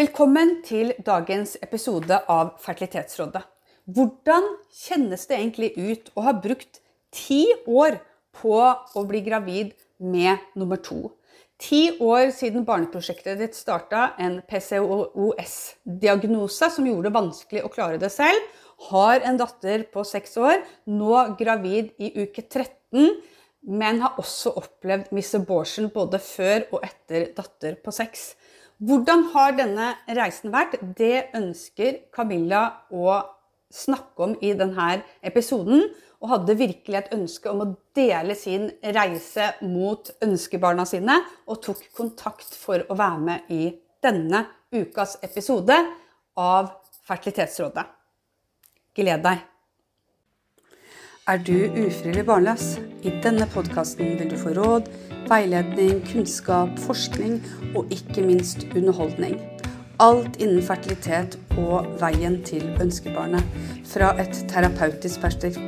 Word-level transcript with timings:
Velkommen 0.00 0.62
til 0.64 0.94
dagens 1.04 1.58
episode 1.60 2.16
av 2.32 2.54
Fertilitetsrådet. 2.62 3.42
Hvordan 3.84 4.46
kjennes 4.72 5.26
det 5.28 5.36
egentlig 5.36 5.76
ut 5.76 6.08
å 6.16 6.24
ha 6.24 6.32
brukt 6.32 6.80
ti 7.12 7.52
år 7.68 8.00
på 8.38 8.56
å 8.56 9.02
bli 9.10 9.20
gravid 9.26 9.74
med 10.00 10.38
nummer 10.56 10.80
to? 10.80 11.12
Ti 11.60 12.00
år 12.00 12.32
siden 12.32 12.64
barneprosjektet 12.64 13.36
ditt 13.42 13.52
starta, 13.58 14.14
en 14.16 14.40
PCOS-diagnose 14.48 16.70
som 16.78 16.86
gjorde 16.88 17.10
det 17.10 17.18
vanskelig 17.18 17.60
å 17.66 17.72
klare 17.74 17.98
det 18.00 18.08
selv. 18.14 18.40
Har 18.88 19.20
en 19.20 19.36
datter 19.42 19.84
på 19.92 20.00
seks 20.08 20.32
år, 20.40 20.64
nå 20.88 21.36
gravid 21.42 21.92
i 22.00 22.08
uke 22.22 22.42
13, 22.46 23.20
men 23.68 24.00
har 24.00 24.16
også 24.22 24.48
opplevd 24.62 25.12
miss 25.12 25.34
abortion 25.36 25.92
både 25.92 26.16
før 26.24 26.64
og 26.70 26.80
etter 26.88 27.36
datter 27.36 27.76
på 27.84 27.92
seks. 27.92 28.40
Hvordan 28.80 29.26
har 29.34 29.58
denne 29.58 29.90
reisen 30.16 30.54
vært? 30.54 30.78
Det 30.96 31.28
ønsker 31.36 31.98
Camilla 32.16 32.62
å 32.88 33.18
snakke 33.68 34.24
om 34.24 34.32
i 34.40 34.54
denne 34.56 35.02
episoden. 35.20 35.84
Og 36.20 36.32
hadde 36.32 36.56
virkelig 36.56 36.96
et 36.98 37.12
ønske 37.16 37.52
om 37.52 37.60
å 37.64 37.68
dele 37.96 38.34
sin 38.36 38.66
reise 38.96 39.50
mot 39.64 40.08
ønskebarna 40.24 40.84
sine, 40.88 41.16
og 41.48 41.62
tok 41.64 41.86
kontakt 41.96 42.56
for 42.56 42.84
å 42.88 42.96
være 42.96 43.20
med 43.24 43.52
i 43.52 43.70
denne 44.04 44.46
ukas 44.72 45.16
episode 45.24 45.76
av 46.40 46.72
Fertilitetsrådet. 47.08 47.86
Gled 48.96 49.24
deg! 49.24 49.46
Er 51.28 51.40
du 51.44 51.56
ufrivillig 51.68 52.26
barnløs? 52.28 52.74
I 53.04 53.16
denne 53.24 53.48
podkasten 53.52 54.16
vil 54.20 54.32
du 54.32 54.36
få 54.40 54.52
råd, 54.56 54.88
veiledning, 55.30 56.00
kunnskap, 56.10 56.74
forskning 56.86 57.40
og 57.74 57.90
ikke 57.94 58.24
minst 58.26 58.66
underholdning. 58.74 59.38
Alt 60.00 60.38
innen 60.40 60.62
fertilitet 60.64 61.36
og 61.60 61.84
veien 62.00 62.38
til 62.48 62.64
ønskebarnet. 62.80 63.44
Fra 63.90 64.14
et 64.22 64.32
terapeutisk 64.48 65.20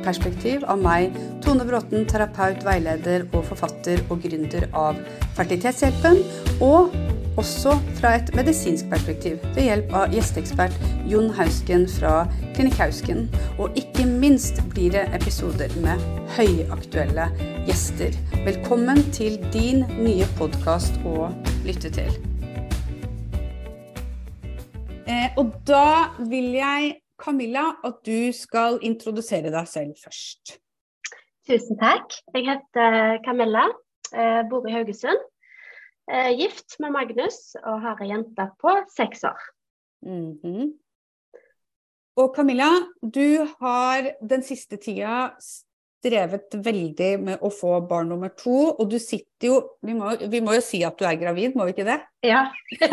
perspektiv 0.05 0.65
av 0.65 0.81
meg, 0.81 1.13
Tone 1.45 1.67
Bråten, 1.69 2.07
terapeut, 2.09 2.63
veileder 2.65 3.27
og 3.31 3.45
forfatter 3.51 4.01
og 4.09 4.23
gründer 4.25 4.65
av 4.73 4.97
Fertilitetshjelpen. 5.37 6.23
Og 6.65 6.95
også 7.37 7.77
fra 7.99 8.15
et 8.17 8.33
medisinsk 8.37 8.89
perspektiv 8.89 9.37
ved 9.53 9.67
hjelp 9.67 9.93
av 10.01 10.13
gjesteekspert 10.13 10.75
Jon 11.09 11.29
Hausken 11.37 11.85
fra 11.99 12.23
Klinikk 12.57 12.79
Hausken. 12.81 13.27
Og 13.59 13.77
ikke 13.77 14.07
minst 14.09 14.63
blir 14.73 14.97
det 14.97 15.07
episoder 15.13 15.73
med 15.85 16.01
høyaktuelle 16.37 17.29
gjester. 17.69 18.17
Velkommen 18.43 18.97
til 19.15 19.37
din 19.53 19.85
nye 20.03 20.25
podkast 20.35 20.97
å 21.07 21.29
lytte 21.63 21.87
til. 21.95 22.09
Eh, 25.07 25.29
og 25.39 25.53
da 25.63 26.11
vil 26.27 26.49
jeg, 26.57 26.89
Camilla, 27.15 27.69
at 27.87 28.01
du 28.03 28.35
skal 28.35 28.81
introdusere 28.83 29.47
deg 29.47 29.71
selv 29.71 29.95
først. 29.95 30.57
Tusen 31.47 31.79
takk. 31.79 32.19
Jeg 32.35 32.49
heter 32.49 33.23
Camilla, 33.23 33.63
eh, 34.11 34.43
bor 34.51 34.67
i 34.67 34.75
Haugesund. 34.75 35.23
er 36.11 36.35
gift 36.35 36.75
med 36.83 36.91
Magnus 36.91 37.55
og 37.63 37.79
har 37.79 38.03
ei 38.03 38.09
jente 38.11 38.49
på 38.59 38.75
seks 38.91 39.23
år. 39.23 39.39
Mm 40.01 40.39
-hmm. 40.43 40.73
Og 42.17 42.35
Camilla, 42.35 42.71
du 42.99 43.47
har 43.59 44.11
den 44.29 44.43
siste 44.43 44.77
tida 44.77 45.31
strevet 46.03 46.55
veldig 46.65 47.11
med 47.23 47.43
å 47.43 47.49
få 47.53 47.77
barn 47.87 48.11
nummer 48.11 48.33
to, 48.35 48.73
og 48.75 48.89
du 48.91 48.99
sitter 48.99 49.47
jo 49.47 49.59
vi 49.85 49.95
må, 49.95 50.11
vi 50.27 50.41
må 50.43 50.57
jo 50.57 50.63
si 50.65 50.83
at 50.83 50.99
du 50.99 51.07
er 51.07 51.19
gravid, 51.21 51.55
må 51.55 51.69
vi 51.69 51.75
ikke 51.77 51.87
det? 51.87 51.99
Ja. 52.27 52.43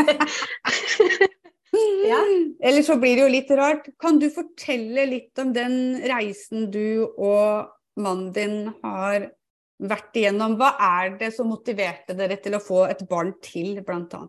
ja. 2.13 2.21
Eller 2.63 2.87
så 2.87 2.97
blir 3.03 3.19
det 3.19 3.25
jo 3.25 3.35
litt 3.35 3.51
rart. 3.59 3.91
Kan 4.01 4.23
du 4.23 4.29
fortelle 4.33 5.09
litt 5.11 5.43
om 5.43 5.53
den 5.57 5.75
reisen 6.07 6.71
du 6.71 7.11
og 7.11 7.75
mannen 8.01 8.31
din 8.37 8.57
har 8.85 9.31
vært 9.81 10.17
igjennom. 10.17 10.57
Hva 10.61 10.75
er 11.03 11.17
det 11.21 11.33
som 11.35 11.51
motiverte 11.51 12.15
dere 12.17 12.39
til 12.43 12.57
å 12.57 12.63
få 12.63 12.85
et 12.91 13.03
barn 13.11 13.35
til, 13.45 13.81
bl.a.? 13.87 14.23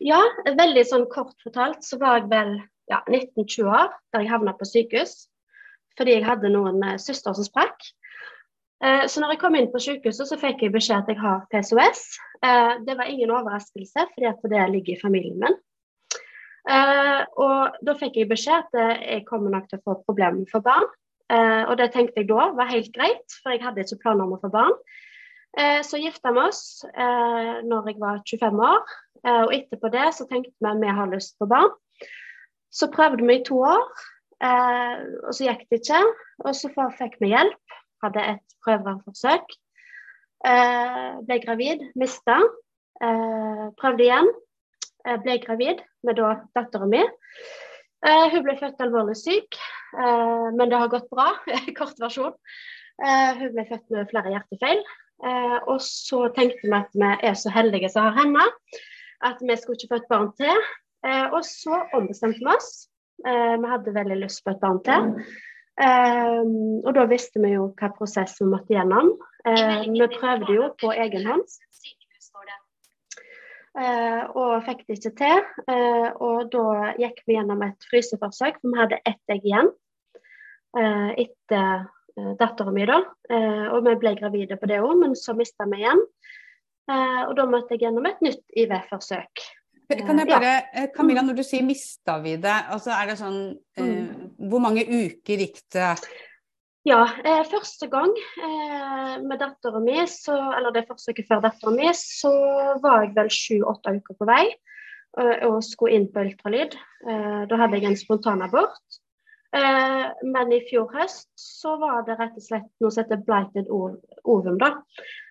Ja, 0.00 0.20
veldig 0.46 0.84
sånn 0.88 1.08
kort 1.12 1.36
fortalt 1.44 1.82
så 1.84 1.98
var 2.00 2.20
jeg 2.20 2.30
vel 2.30 2.54
ja, 2.90 3.02
19-20 3.06 3.68
år 3.68 3.90
da 4.12 4.22
jeg 4.22 4.32
havna 4.32 4.54
på 4.56 4.68
sykehus. 4.68 5.29
Fordi 6.00 6.16
jeg 6.16 6.24
hadde 6.24 6.52
noen 6.52 6.80
søster 6.96 7.12
søstre 7.12 7.34
som 7.36 7.48
sprakk. 7.48 7.88
Uh, 8.80 9.04
så 9.04 9.20
når 9.20 9.34
jeg 9.34 9.40
kom 9.42 9.58
inn 9.58 9.68
på 9.68 9.82
sykehuset, 9.84 10.30
så 10.30 10.38
fikk 10.40 10.64
jeg 10.64 10.72
beskjed 10.72 11.02
at 11.02 11.10
jeg 11.12 11.20
har 11.20 11.42
PCOS. 11.52 12.06
Eh, 12.40 12.78
det 12.86 12.94
var 12.96 13.10
ingen 13.12 13.28
overraskelse, 13.36 14.06
fordi 14.14 14.54
det 14.54 14.62
ligger 14.72 14.94
i 14.94 15.02
familien 15.02 15.42
min. 15.42 15.58
og 17.44 17.76
da 17.84 17.94
fikk 18.00 18.16
jeg 18.16 18.28
beskjed 18.30 18.64
at 18.72 19.02
jeg 19.04 19.26
kommer 19.28 19.52
nok 19.52 19.68
til 19.68 19.80
å 19.80 19.84
få 19.84 19.96
problemer 20.06 20.48
for 20.48 20.64
barn. 20.64 20.88
Eh, 21.30 21.62
og 21.68 21.76
det 21.78 21.92
tenkte 21.94 22.22
jeg 22.22 22.30
da 22.30 22.48
var 22.56 22.70
helt 22.72 22.90
greit, 22.94 23.36
for 23.42 23.54
jeg 23.54 23.62
hadde 23.62 23.84
ikke 23.84 24.00
planer 24.02 24.26
om 24.26 24.34
å 24.34 24.40
få 24.42 24.50
barn. 24.50 24.74
Eh, 25.58 25.80
så 25.86 25.98
gifta 25.98 26.32
vi 26.34 26.42
oss 26.42 26.62
eh, 26.90 27.60
når 27.66 27.90
jeg 27.90 28.00
var 28.02 28.22
25 28.26 28.64
år, 28.66 28.94
eh, 29.26 29.42
og 29.44 29.54
etterpå 29.54 29.90
det 29.94 30.08
så 30.16 30.26
tenkte 30.30 30.54
vi 30.58 30.70
at 30.70 30.82
vi 30.82 30.96
har 30.98 31.12
lyst 31.12 31.36
på 31.38 31.48
barn. 31.50 31.70
Så 32.70 32.90
prøvde 32.90 33.26
vi 33.26 33.38
i 33.38 33.44
to 33.46 33.60
år, 33.66 33.86
eh, 34.42 35.02
og 35.24 35.32
så 35.36 35.46
gikk 35.46 35.66
det 35.70 35.80
ikke. 35.82 36.02
Og 36.44 36.56
så 36.56 36.70
fikk 36.98 37.18
vi 37.22 37.32
hjelp, 37.32 37.78
hadde 38.04 38.26
et 38.34 38.58
prøveforsøk. 38.64 39.56
Eh, 40.48 41.08
ble 41.26 41.40
gravid, 41.44 41.86
mista. 42.00 42.40
prøvde 43.80 44.04
igjen, 44.04 44.26
ble 45.24 45.38
gravid 45.40 45.78
med 46.04 46.18
da 46.18 46.34
dattera 46.52 46.84
mi. 46.84 47.00
Uh, 48.00 48.30
hun 48.32 48.44
ble 48.46 48.54
født 48.56 48.80
alvorlig 48.80 49.14
syk, 49.20 49.56
uh, 49.92 50.48
men 50.56 50.70
det 50.72 50.78
har 50.80 50.92
gått 50.92 51.08
bra. 51.12 51.34
Kort 51.78 51.98
versjon. 52.00 52.36
Hun 53.00 53.54
ble 53.54 53.64
født 53.64 53.86
med 53.94 54.10
flere 54.10 54.34
hjertefeil. 54.34 54.82
og 55.72 55.78
så 55.80 56.26
tenkte 56.36 56.66
vi 56.66 56.74
at 56.76 56.90
vi 56.92 57.08
er 57.28 57.36
så 57.36 57.48
heldige 57.52 57.88
som 57.88 58.04
har 58.04 58.18
henne, 58.18 58.42
at 59.24 59.40
vi 59.40 59.56
skulle 59.56 59.78
ikke 59.78 59.94
få 59.94 60.00
et 60.02 60.10
barn 60.10 60.28
til. 60.36 60.60
og 61.32 61.40
så 61.48 61.78
ombestemte 61.96 62.44
vi 62.44 62.50
oss. 62.52 62.89
Vi 63.24 63.70
hadde 63.72 63.94
veldig 63.94 64.18
lyst 64.22 64.44
på 64.44 64.54
et 64.54 64.60
barn 64.62 64.80
til. 64.86 65.10
og 66.84 66.90
da 66.96 67.04
visste 67.08 67.40
vi 67.42 67.54
jo 67.54 67.70
hva 67.80 67.90
prosess 67.96 68.38
vi 68.40 68.48
måtte 68.48 68.74
gjennom. 68.74 69.12
vi 69.44 70.08
prøvde 70.16 70.56
jo 70.56 70.70
på 70.80 70.92
egen 70.92 71.26
hånd. 71.28 71.44
Og 74.40 74.64
fikk 74.66 74.82
det 74.86 74.98
ikke 74.98 75.14
til. 75.20 75.46
Og 76.20 76.50
da 76.52 76.92
gikk 76.98 77.22
vi 77.26 77.38
gjennom 77.38 77.62
et 77.68 77.88
fryseforsøk, 77.90 78.60
for 78.60 78.74
vi 78.74 78.82
hadde 78.82 79.00
ett 79.04 79.36
egg 79.36 79.46
igjen 79.46 79.72
etter 80.70 81.88
dattera 82.38 82.72
mi, 82.74 82.84
da. 82.86 83.00
og 83.72 83.86
vi 83.86 83.94
ble 84.02 84.14
gravide 84.18 84.58
på 84.60 84.68
det 84.70 84.80
òg, 84.82 84.92
men 85.00 85.16
så 85.18 85.34
mista 85.38 85.66
vi 85.70 85.80
igjen. 85.82 86.02
og 86.90 87.32
da 87.38 87.46
måtte 87.46 87.74
jeg 87.74 87.86
gjennom 87.86 88.06
et 88.06 88.20
nytt 88.24 88.42
IV-forsøk. 88.58 89.44
Kan 89.90 90.20
jeg 90.22 90.28
bare. 90.30 90.88
Camilla, 90.94 91.22
når 91.26 91.40
du 91.40 91.42
sier 91.42 91.64
'mista 91.66 92.20
vi 92.22 92.36
det', 92.36 92.66
altså 92.70 92.90
er 92.94 93.06
det 93.10 93.16
sånn 93.18 93.40
mm. 93.78 94.48
Hvor 94.50 94.62
mange 94.62 94.84
uker 94.86 95.42
gikk 95.42 95.58
det? 95.74 95.94
Ja, 96.88 97.02
eh, 97.24 97.42
første 97.44 97.90
gang 97.92 98.12
eh, 98.40 99.18
med 99.20 99.36
dattera 99.42 99.82
mi, 99.84 99.98
eller 100.00 100.72
det 100.72 100.86
forsøket 100.88 101.28
før 101.28 101.42
dattera 101.44 101.74
mi, 101.74 101.90
så 101.92 102.32
var 102.80 103.04
jeg 103.04 103.12
vel 103.18 103.28
sju-åtte 103.28 103.92
uker 103.98 104.16
på 104.16 104.28
vei 104.30 104.46
eh, 104.48 105.44
og 105.44 105.60
skulle 105.66 105.98
inn 105.98 106.08
på 106.08 106.24
ultralyd. 106.24 106.78
Eh, 107.04 107.42
da 107.50 107.60
hadde 107.60 107.76
jeg 107.76 107.90
en 107.90 108.00
spontanabort. 108.00 109.00
Eh, 109.52 110.06
men 110.24 110.52
i 110.56 110.62
fjor 110.70 110.88
høst 110.94 111.28
så 111.36 111.74
var 111.82 112.04
det 112.06 112.16
rett 112.16 112.38
og 112.38 112.46
slett 112.46 112.68
noe 112.80 112.94
som 112.94 113.04
heter 113.04 113.24
blighted 113.26 113.68
ovum, 113.68 114.56
da. 114.62 114.78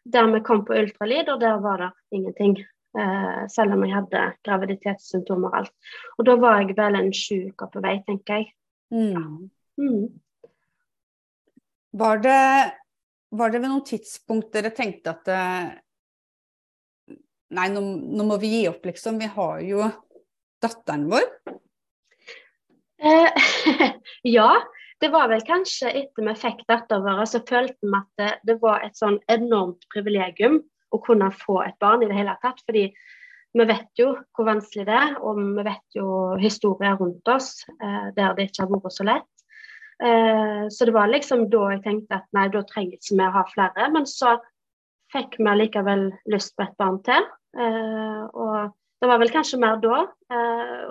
Der 0.05 0.29
vi 0.29 0.45
kom 0.45 0.65
på 0.67 0.77
ultralyd, 0.77 1.33
og 1.33 1.41
der 1.41 1.57
var 1.63 1.81
det 1.81 1.91
ingenting. 2.19 2.59
Eh, 2.97 3.41
selv 3.53 3.75
om 3.75 3.83
jeg 3.85 3.93
hadde 3.93 4.21
graviditetssymptomer 4.47 5.51
og 5.51 5.57
alt. 5.59 5.73
Og 6.17 6.25
da 6.25 6.35
var 6.41 6.63
jeg 6.63 6.77
vel 6.77 6.97
en 6.97 7.11
sju 7.13 7.51
uker 7.51 7.69
på 7.69 7.83
vei, 7.85 7.99
tenker 8.07 8.39
jeg. 8.39 8.47
Mm. 8.89 9.51
Mm. 9.77 10.07
Var 12.01 12.23
det, 12.23 12.39
var 13.37 13.53
det 13.53 13.61
ved 13.61 13.69
noen 13.69 13.85
tidspunkt 13.85 14.49
dere 14.55 14.73
tenkte 14.73 15.13
at 15.13 15.31
eh, 15.33 15.69
Nei, 17.49 17.63
nå, 17.73 17.81
nå, 17.81 18.23
må 18.29 18.35
vi 18.37 18.51
gi 18.51 18.65
opp, 18.69 18.83
liksom. 18.85 19.15
Vi 19.17 19.25
har 19.33 19.61
jo 19.65 19.87
datteren 20.61 21.07
vår. 21.09 21.23
Eh, 23.01 23.47
ja. 24.37 24.51
Det 25.01 25.09
var 25.09 25.31
vel 25.31 25.41
kanskje 25.47 25.89
etter 25.95 26.27
vi 26.27 26.35
fikk 26.37 26.61
datteren 26.69 27.07
vår, 27.07 27.23
så 27.31 27.41
følte 27.49 27.79
vi 27.81 27.95
at 27.97 28.21
det, 28.21 28.29
det, 28.51 28.57
var 28.61 28.85
et 28.85 28.99
sånn 28.99 29.17
enormt 29.33 29.87
privilegium 29.89 30.59
å 30.91 30.99
kunne 31.05 31.31
få 31.35 31.61
et 31.65 31.77
barn 31.81 32.03
i 32.03 32.09
det 32.09 32.17
hele 32.17 32.35
tatt. 32.43 32.61
Fordi 32.65 32.87
vi 33.57 33.65
vet 33.65 33.97
jo 33.97 34.11
hvor 34.35 34.47
vanskelig 34.49 34.85
det 34.85 34.95
er, 34.95 35.15
og 35.25 35.39
vi 35.39 35.65
vet 35.65 35.97
jo 35.97 36.35
historier 36.41 36.97
rundt 36.99 37.31
oss 37.33 37.63
eh, 37.81 38.09
der 38.17 38.35
det 38.37 38.49
ikke 38.49 38.65
har 38.65 38.73
vært 38.75 38.95
så 38.95 39.07
lett. 39.07 39.29
Eh, 40.03 40.67
så 40.71 40.85
det 40.85 40.93
var 40.95 41.09
liksom 41.09 41.47
da 41.51 41.71
jeg 41.73 41.83
tenkte 41.87 42.19
at 42.21 42.27
nei, 42.37 42.45
da 42.53 42.61
trenger 42.67 42.99
ikke 42.99 43.17
vi 43.17 43.25
å 43.25 43.35
ha 43.39 43.45
flere. 43.49 43.89
Men 43.95 44.05
så 44.09 44.37
fikk 45.13 45.39
vi 45.41 45.55
likevel 45.57 46.09
lyst 46.29 46.53
på 46.57 46.67
et 46.67 46.77
barn 46.81 47.01
til. 47.07 47.25
Eh, 47.57 48.23
og 48.33 48.75
Det 48.99 49.07
var 49.07 49.21
vel 49.21 49.31
kanskje 49.31 49.57
mer 49.61 49.77
da. 49.79 50.09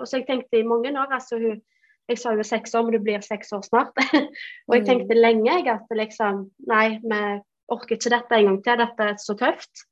og 0.01 0.07
så 0.09 0.17
jeg 0.17 0.25
tenkte 0.25 0.57
i 0.57 0.65
mange 0.65 0.89
år 0.89 1.11
altså 1.13 1.37
hun, 1.37 1.61
Jeg 2.09 2.17
sa 2.17 2.31
jo 2.33 2.41
seks 2.41 2.73
år, 2.73 2.81
men 2.81 2.95
du 2.95 3.03
blir 3.05 3.21
seks 3.21 3.53
år 3.53 3.61
snart. 3.61 3.93
og 4.67 4.73
jeg 4.75 4.85
tenkte 4.85 5.13
mm. 5.13 5.21
lenge 5.21 5.45
jeg, 5.45 5.67
at 5.69 5.85
liksom 5.93 6.49
Nei, 6.67 6.97
vi 7.03 7.19
orker 7.69 7.95
ikke 7.95 8.09
dette 8.09 8.35
en 8.35 8.47
gang 8.49 8.63
til. 8.65 8.81
Dette 8.81 9.05
er 9.11 9.19
så 9.21 9.35
tøft. 9.37 9.85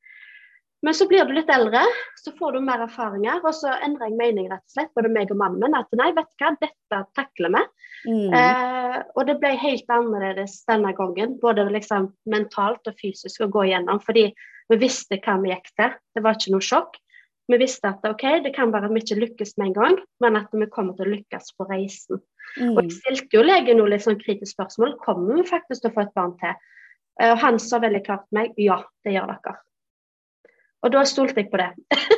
Men 0.85 0.93
så 0.93 1.07
blir 1.09 1.25
du 1.25 1.33
litt 1.33 1.49
eldre, 1.49 1.81
så 2.21 2.31
får 2.37 2.53
du 2.53 2.59
mer 2.65 2.83
erfaringer, 2.85 3.39
og 3.41 3.55
så 3.55 3.71
endrer 3.85 4.11
jeg 4.11 4.19
mening, 4.19 4.49
rett 4.51 4.61
og 4.61 4.75
slett, 4.75 4.91
både 4.97 5.09
meg 5.09 5.31
og 5.33 5.39
mannen 5.39 5.63
min. 5.63 5.77
At 5.77 5.89
nei, 5.97 6.11
vet 6.13 6.29
du 6.29 6.43
hva, 6.43 6.51
dette 6.61 6.99
takler 7.17 7.55
vi. 7.55 7.63
Mm. 8.05 8.35
Eh, 8.37 8.99
og 9.17 9.25
det 9.29 9.39
ble 9.41 9.55
helt 9.57 9.89
annerledes 9.93 10.59
denne 10.69 10.93
gangen, 10.97 11.33
både 11.41 11.65
liksom 11.73 12.11
mentalt 12.29 12.89
og 12.89 13.01
fysisk 13.01 13.41
å 13.41 13.49
gå 13.55 13.65
igjennom. 13.71 14.03
Fordi 14.05 14.29
vi 14.69 14.79
visste 14.79 15.17
hva 15.23 15.39
vi 15.41 15.53
gikk 15.53 15.73
til. 15.79 15.97
Det 16.13 16.23
var 16.23 16.37
ikke 16.37 16.53
noe 16.53 16.69
sjokk. 16.69 17.01
Vi 17.47 17.57
visste 17.61 17.89
at 17.89 18.03
ok, 18.05 18.25
det 18.43 18.53
kan 18.55 18.73
være 18.73 18.89
at 18.89 18.93
vi 18.93 19.01
ikke 19.01 19.21
lykkes 19.21 19.55
med 19.57 19.69
en 19.69 19.77
gang, 19.77 20.01
men 20.23 20.39
at 20.39 20.51
vi 20.51 20.67
kommer 20.71 20.97
til 20.97 21.07
å 21.07 21.13
lykkes 21.15 21.53
på 21.57 21.67
reisen. 21.69 22.19
Mm. 22.57 22.73
Og 22.73 22.81
jeg 22.83 22.97
stilte 22.97 23.39
jo 23.39 23.45
legen 23.45 23.79
noe 23.79 23.91
litt 23.93 24.03
sånn 24.05 24.19
kritisk 24.19 24.53
spørsmål. 24.53 24.97
Kommer 25.03 25.39
vi 25.39 25.47
faktisk 25.47 25.85
til 25.85 25.93
å 25.93 25.95
få 25.95 26.05
et 26.05 26.17
barn 26.17 26.35
til? 26.41 26.57
Eh, 27.21 27.31
og 27.31 27.39
han 27.41 27.57
sa 27.63 27.79
veldig 27.81 28.03
klart 28.05 28.27
til 28.27 28.41
meg 28.41 28.59
ja, 28.61 28.81
det 29.07 29.15
gjør 29.15 29.33
dere. 29.33 29.61
Og 30.87 30.93
da 30.93 31.03
stolte 31.07 31.43
jeg 31.43 31.51
på 31.51 31.59
det. 31.59 31.71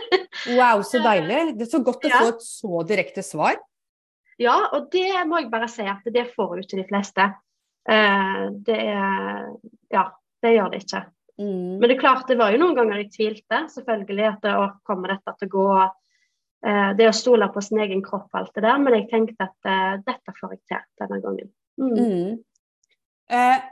wow, 0.60 0.83
så 0.86 1.01
deilig. 1.01 1.56
Det 1.57 1.66
er 1.66 1.71
så 1.71 1.81
godt 1.86 2.06
å 2.06 2.12
ja. 2.12 2.21
få 2.21 2.33
et 2.36 2.44
så 2.45 2.83
direkte 2.89 3.25
svar. 3.25 3.57
Ja, 4.39 4.56
og 4.75 4.92
det 4.94 5.10
må 5.27 5.42
jeg 5.42 5.51
bare 5.51 5.68
si 5.71 5.83
at 5.89 6.06
det 6.13 6.30
får 6.36 6.60
jo 6.60 6.66
ikke 6.66 6.80
de 6.80 6.89
fleste. 6.89 7.30
Uh, 7.89 8.51
det 8.68 8.81
er 8.94 9.48
Ja, 9.89 10.06
det 10.44 10.54
gjør 10.54 10.69
det 10.71 10.83
ikke. 10.86 11.01
Mm. 11.39 11.80
Men 11.80 11.88
det 11.88 11.95
er 11.95 12.04
klart, 12.04 12.27
det 12.27 12.38
var 12.38 12.54
jo 12.54 12.60
noen 12.62 12.75
ganger 12.77 13.00
jeg 13.01 13.10
tvilte, 13.16 13.63
selvfølgelig, 13.74 14.27
at 14.27 14.45
det, 14.45 14.54
kommer 14.88 15.16
dette 15.16 15.33
til 15.39 15.50
å 15.50 15.54
gå 15.56 15.66
uh, 15.80 16.92
Det 17.00 17.07
å 17.10 17.16
stole 17.16 17.48
på 17.51 17.63
sin 17.63 17.81
egen 17.81 18.04
kropp 18.06 18.30
og 18.30 18.39
alt 18.44 18.54
det 18.56 18.63
der, 18.68 18.77
men 18.83 18.95
jeg 19.00 19.10
tenkte 19.10 19.50
at 19.50 20.04
dette 20.06 20.36
får 20.38 20.56
jeg 20.56 20.62
til 20.69 20.86
denne 21.01 21.19
gangen. 21.25 21.51
Mm. 21.80 21.95
Mm. 21.95 23.68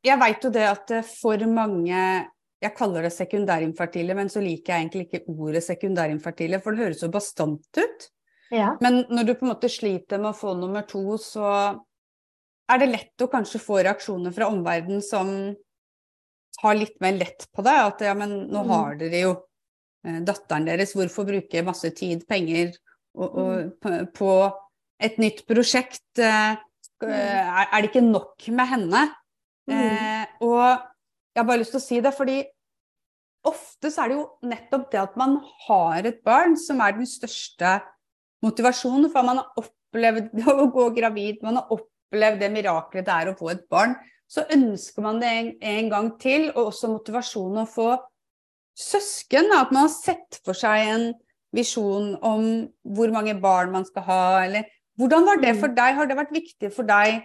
jeg 0.00 0.16
veit 0.16 0.44
jo 0.46 0.50
det 0.54 0.62
at 0.64 0.92
for 1.04 1.42
mange 1.52 2.04
jeg 2.60 2.76
kaller 2.76 3.06
det 3.06 3.12
sekundærinfertile, 3.14 4.14
men 4.16 4.28
så 4.32 4.42
liker 4.44 4.74
jeg 4.74 4.84
egentlig 4.84 5.06
ikke 5.06 5.32
ordet 5.32 5.62
sekundærinfertile, 5.64 6.60
for 6.60 6.76
det 6.76 6.84
høres 6.84 7.00
så 7.00 7.08
bastant 7.12 7.80
ut. 7.80 8.08
Ja. 8.52 8.74
Men 8.82 9.04
når 9.08 9.28
du 9.28 9.34
på 9.38 9.46
en 9.46 9.52
måte 9.54 9.70
sliter 9.72 10.20
med 10.20 10.32
å 10.32 10.36
få 10.36 10.52
nummer 10.58 10.84
to, 10.88 11.16
så 11.22 11.46
er 12.70 12.82
det 12.82 12.90
lett 12.90 13.24
å 13.24 13.30
kanskje 13.30 13.62
få 13.62 13.80
reaksjoner 13.80 14.34
fra 14.34 14.50
omverdenen 14.50 15.02
som 15.04 15.30
tar 16.60 16.76
litt 16.76 16.98
mer 17.02 17.16
lett 17.16 17.46
på 17.54 17.64
deg. 17.64 17.80
At 17.94 18.04
ja, 18.04 18.14
men 18.18 18.34
nå 18.50 18.64
mm. 18.66 18.72
har 18.74 18.98
dere 19.00 19.22
jo 19.24 19.32
eh, 20.04 20.20
datteren 20.26 20.68
deres, 20.68 20.92
hvorfor 20.98 21.28
bruke 21.30 21.64
masse 21.66 21.92
tid, 21.96 22.26
penger 22.28 22.74
og, 23.16 23.28
og, 23.28 23.54
mm. 23.86 24.10
på 24.16 24.34
et 25.00 25.16
nytt 25.22 25.46
prosjekt? 25.48 26.04
Eh, 26.18 26.52
mm. 27.00 27.08
er, 27.08 27.64
er, 27.64 27.78
det 27.80 27.92
ikke 27.92 28.04
nok 28.04 28.50
med 28.52 28.72
henne? 28.74 29.04
Mm. 29.70 29.76
Eh, 29.78 30.38
og 30.44 30.89
jeg 31.34 31.42
har 31.42 31.46
bare 31.48 31.62
lyst 31.62 31.74
til 31.74 31.80
å 31.80 31.84
si 31.84 32.00
det, 32.02 32.12
fordi 32.16 32.38
ofte 33.46 33.90
så 33.92 34.04
er 34.04 34.10
det 34.10 34.18
jo 34.18 34.50
nettopp 34.50 34.90
det 34.92 35.00
at 35.00 35.16
man 35.20 35.38
har 35.66 36.08
et 36.08 36.20
barn 36.26 36.56
som 36.60 36.82
er 36.84 36.96
den 36.98 37.08
største 37.08 37.78
motivasjonen. 38.44 39.08
For 39.12 39.26
man 39.26 39.40
har 39.40 39.62
opplevd 39.62 40.42
å 40.50 40.68
gå 40.74 40.90
gravid, 40.96 41.40
man 41.46 41.60
har 41.60 41.72
opplevd 41.76 42.42
det 42.42 42.52
miraklet 42.52 43.06
det 43.06 43.16
er 43.16 43.32
å 43.32 43.38
få 43.38 43.52
et 43.54 43.64
barn. 43.72 43.96
Så 44.30 44.44
ønsker 44.54 45.02
man 45.02 45.18
det 45.22 45.30
en, 45.30 45.54
en 45.72 45.90
gang 45.90 46.12
til, 46.22 46.50
og 46.52 46.70
også 46.70 46.92
motivasjonen 46.92 47.64
å 47.64 47.70
få 47.70 47.88
søsken. 48.78 49.50
At 49.56 49.72
man 49.74 49.88
har 49.88 49.94
sett 49.94 50.38
for 50.44 50.58
seg 50.58 50.90
en 50.92 51.08
visjon 51.54 52.12
om 52.22 52.44
hvor 52.86 53.10
mange 53.10 53.34
barn 53.42 53.72
man 53.74 53.86
skal 53.88 54.06
ha, 54.06 54.22
eller 54.44 54.68
Hvordan 55.00 55.24
var 55.24 55.38
det 55.40 55.54
mm. 55.54 55.60
for 55.62 55.72
deg? 55.72 55.94
Har 55.96 56.08
det 56.10 56.16
vært 56.18 56.34
viktig 56.34 56.68
for 56.74 56.84
deg 56.84 57.22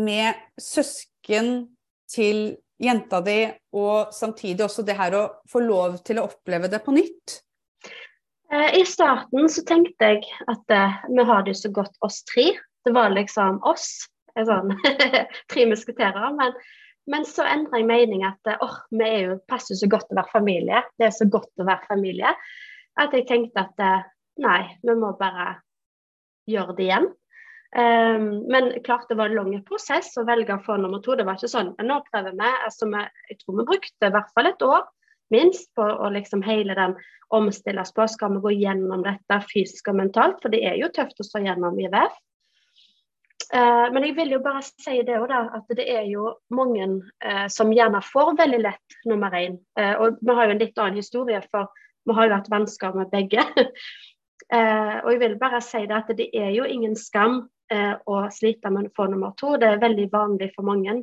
med 0.00 0.38
søsken 0.56 1.50
til 2.08 2.38
jenta 2.80 3.20
di, 3.24 3.44
og 3.76 4.14
samtidig 4.14 4.64
også 4.64 4.84
det 4.86 4.96
her 4.98 5.16
å 5.16 5.22
få 5.50 5.62
lov 5.64 6.00
til 6.06 6.20
å 6.20 6.26
oppleve 6.30 6.70
det 6.72 6.80
på 6.84 6.94
nytt? 6.96 7.40
Eh, 8.52 8.80
I 8.80 8.84
starten 8.88 9.48
så 9.52 9.64
tenkte 9.66 10.12
jeg 10.12 10.24
at 10.50 10.74
eh, 10.74 10.98
vi 11.12 11.26
har 11.26 11.44
det 11.44 11.54
jo 11.54 11.60
så 11.62 11.72
godt 11.80 11.96
oss 12.06 12.22
tre. 12.32 12.48
Det 12.84 12.94
var 12.96 13.12
liksom 13.14 13.60
oss, 13.68 14.08
sånn, 14.34 14.74
tre 15.52 15.66
musketerer. 15.70 16.32
Men, 16.38 16.56
men, 17.10 17.26
så 17.28 17.46
endra 17.46 17.82
jeg 17.82 17.90
mening 17.90 18.24
at 18.26 18.54
oh, 18.58 18.80
vi 18.90 19.06
er 19.06 19.20
jo, 19.28 19.38
passer 19.50 19.78
så 19.78 19.90
godt 19.90 20.10
å 20.10 20.18
være 20.18 20.32
familie. 20.32 20.82
Det 20.98 21.10
er 21.10 21.14
så 21.14 21.28
godt 21.30 21.52
å 21.60 21.68
være 21.68 21.86
familie. 21.92 22.34
At 23.00 23.14
jeg 23.14 23.28
tenkte 23.28 23.68
at 23.68 23.84
uh, 23.84 24.08
nei, 24.42 24.62
vi 24.82 24.96
må 24.98 25.12
bare 25.20 25.52
gjøre 26.50 26.74
det 26.78 26.88
igjen. 26.88 27.10
Um, 27.70 28.50
men 28.50 28.72
klart 28.82 29.06
det 29.08 29.14
var 29.14 29.30
en 29.30 29.36
lang 29.38 29.52
prosess 29.62 30.16
å 30.18 30.24
velge 30.26 30.56
få 30.64 30.74
nummer 30.80 31.02
to. 31.04 31.14
Det 31.14 31.26
var 31.26 31.38
ikke 31.38 31.52
sånn 31.52 31.74
nå 31.86 32.00
prøver 32.08 32.34
vi. 32.34 32.48
Altså, 32.66 32.88
jeg 33.30 33.38
tror 33.42 33.60
vi 33.60 33.66
brukte 33.68 34.08
i 34.08 34.14
hvert 34.16 34.32
fall 34.34 34.50
et 34.50 34.64
år 34.66 34.88
minst 35.30 35.70
på 35.78 35.84
å 35.86 36.10
liksom 36.10 36.42
hele 36.42 36.74
den 36.74 36.96
omstilles 37.30 37.94
på. 37.94 38.08
Skal 38.10 38.34
vi 38.34 38.42
gå 38.46 38.56
gjennom 38.64 39.04
dette 39.06 39.38
fysisk 39.52 39.92
og 39.92 40.00
mentalt? 40.00 40.40
For 40.42 40.50
det 40.50 40.64
er 40.66 40.80
jo 40.80 40.90
tøft 40.94 41.22
å 41.22 41.26
stå 41.28 41.44
gjennom 41.44 41.78
IVF. 41.78 42.16
Uh, 43.50 43.58
ehm, 43.58 43.94
men 43.94 44.08
jeg 44.08 44.16
vil 44.18 44.34
jo 44.34 44.42
bare 44.42 44.64
si 44.66 44.98
det 45.06 45.16
også, 45.20 45.30
da, 45.30 45.60
at 45.60 45.78
det 45.78 45.86
er 45.90 46.04
jo 46.10 46.34
mange 46.54 46.88
uh, 47.22 47.46
som 47.50 47.70
gjerne 47.74 48.02
får 48.06 48.34
veldig 48.42 48.60
lett 48.66 48.98
nummer 49.10 49.34
én. 49.38 49.60
Uh, 49.78 49.94
og 50.02 50.18
vi 50.18 50.36
har 50.38 50.50
jo 50.50 50.56
en 50.56 50.62
litt 50.64 50.82
annen 50.82 50.98
historie, 50.98 51.40
for 51.54 51.70
vi 52.06 52.18
har 52.18 52.26
jo 52.26 52.34
hatt 52.34 52.50
vansker 52.50 52.98
med 52.98 53.14
begge. 53.14 53.46
og 54.50 55.08
jeg 55.12 55.18
vil 55.20 55.38
bare 55.38 55.60
si 55.62 55.84
det 55.86 55.94
at 55.94 56.08
det 56.18 56.26
er 56.34 56.48
jo 56.50 56.64
ingen 56.66 56.96
skam 56.98 57.36
eh, 57.36 57.59
og 57.70 58.32
slite 58.34 58.70
med 58.74 58.88
å 58.88 58.94
få 58.96 59.06
nummer 59.10 59.34
to. 59.38 59.52
Det 59.60 59.68
er 59.68 59.82
veldig 59.82 60.08
vanlig 60.10 60.48
for 60.56 60.66
mange. 60.66 60.96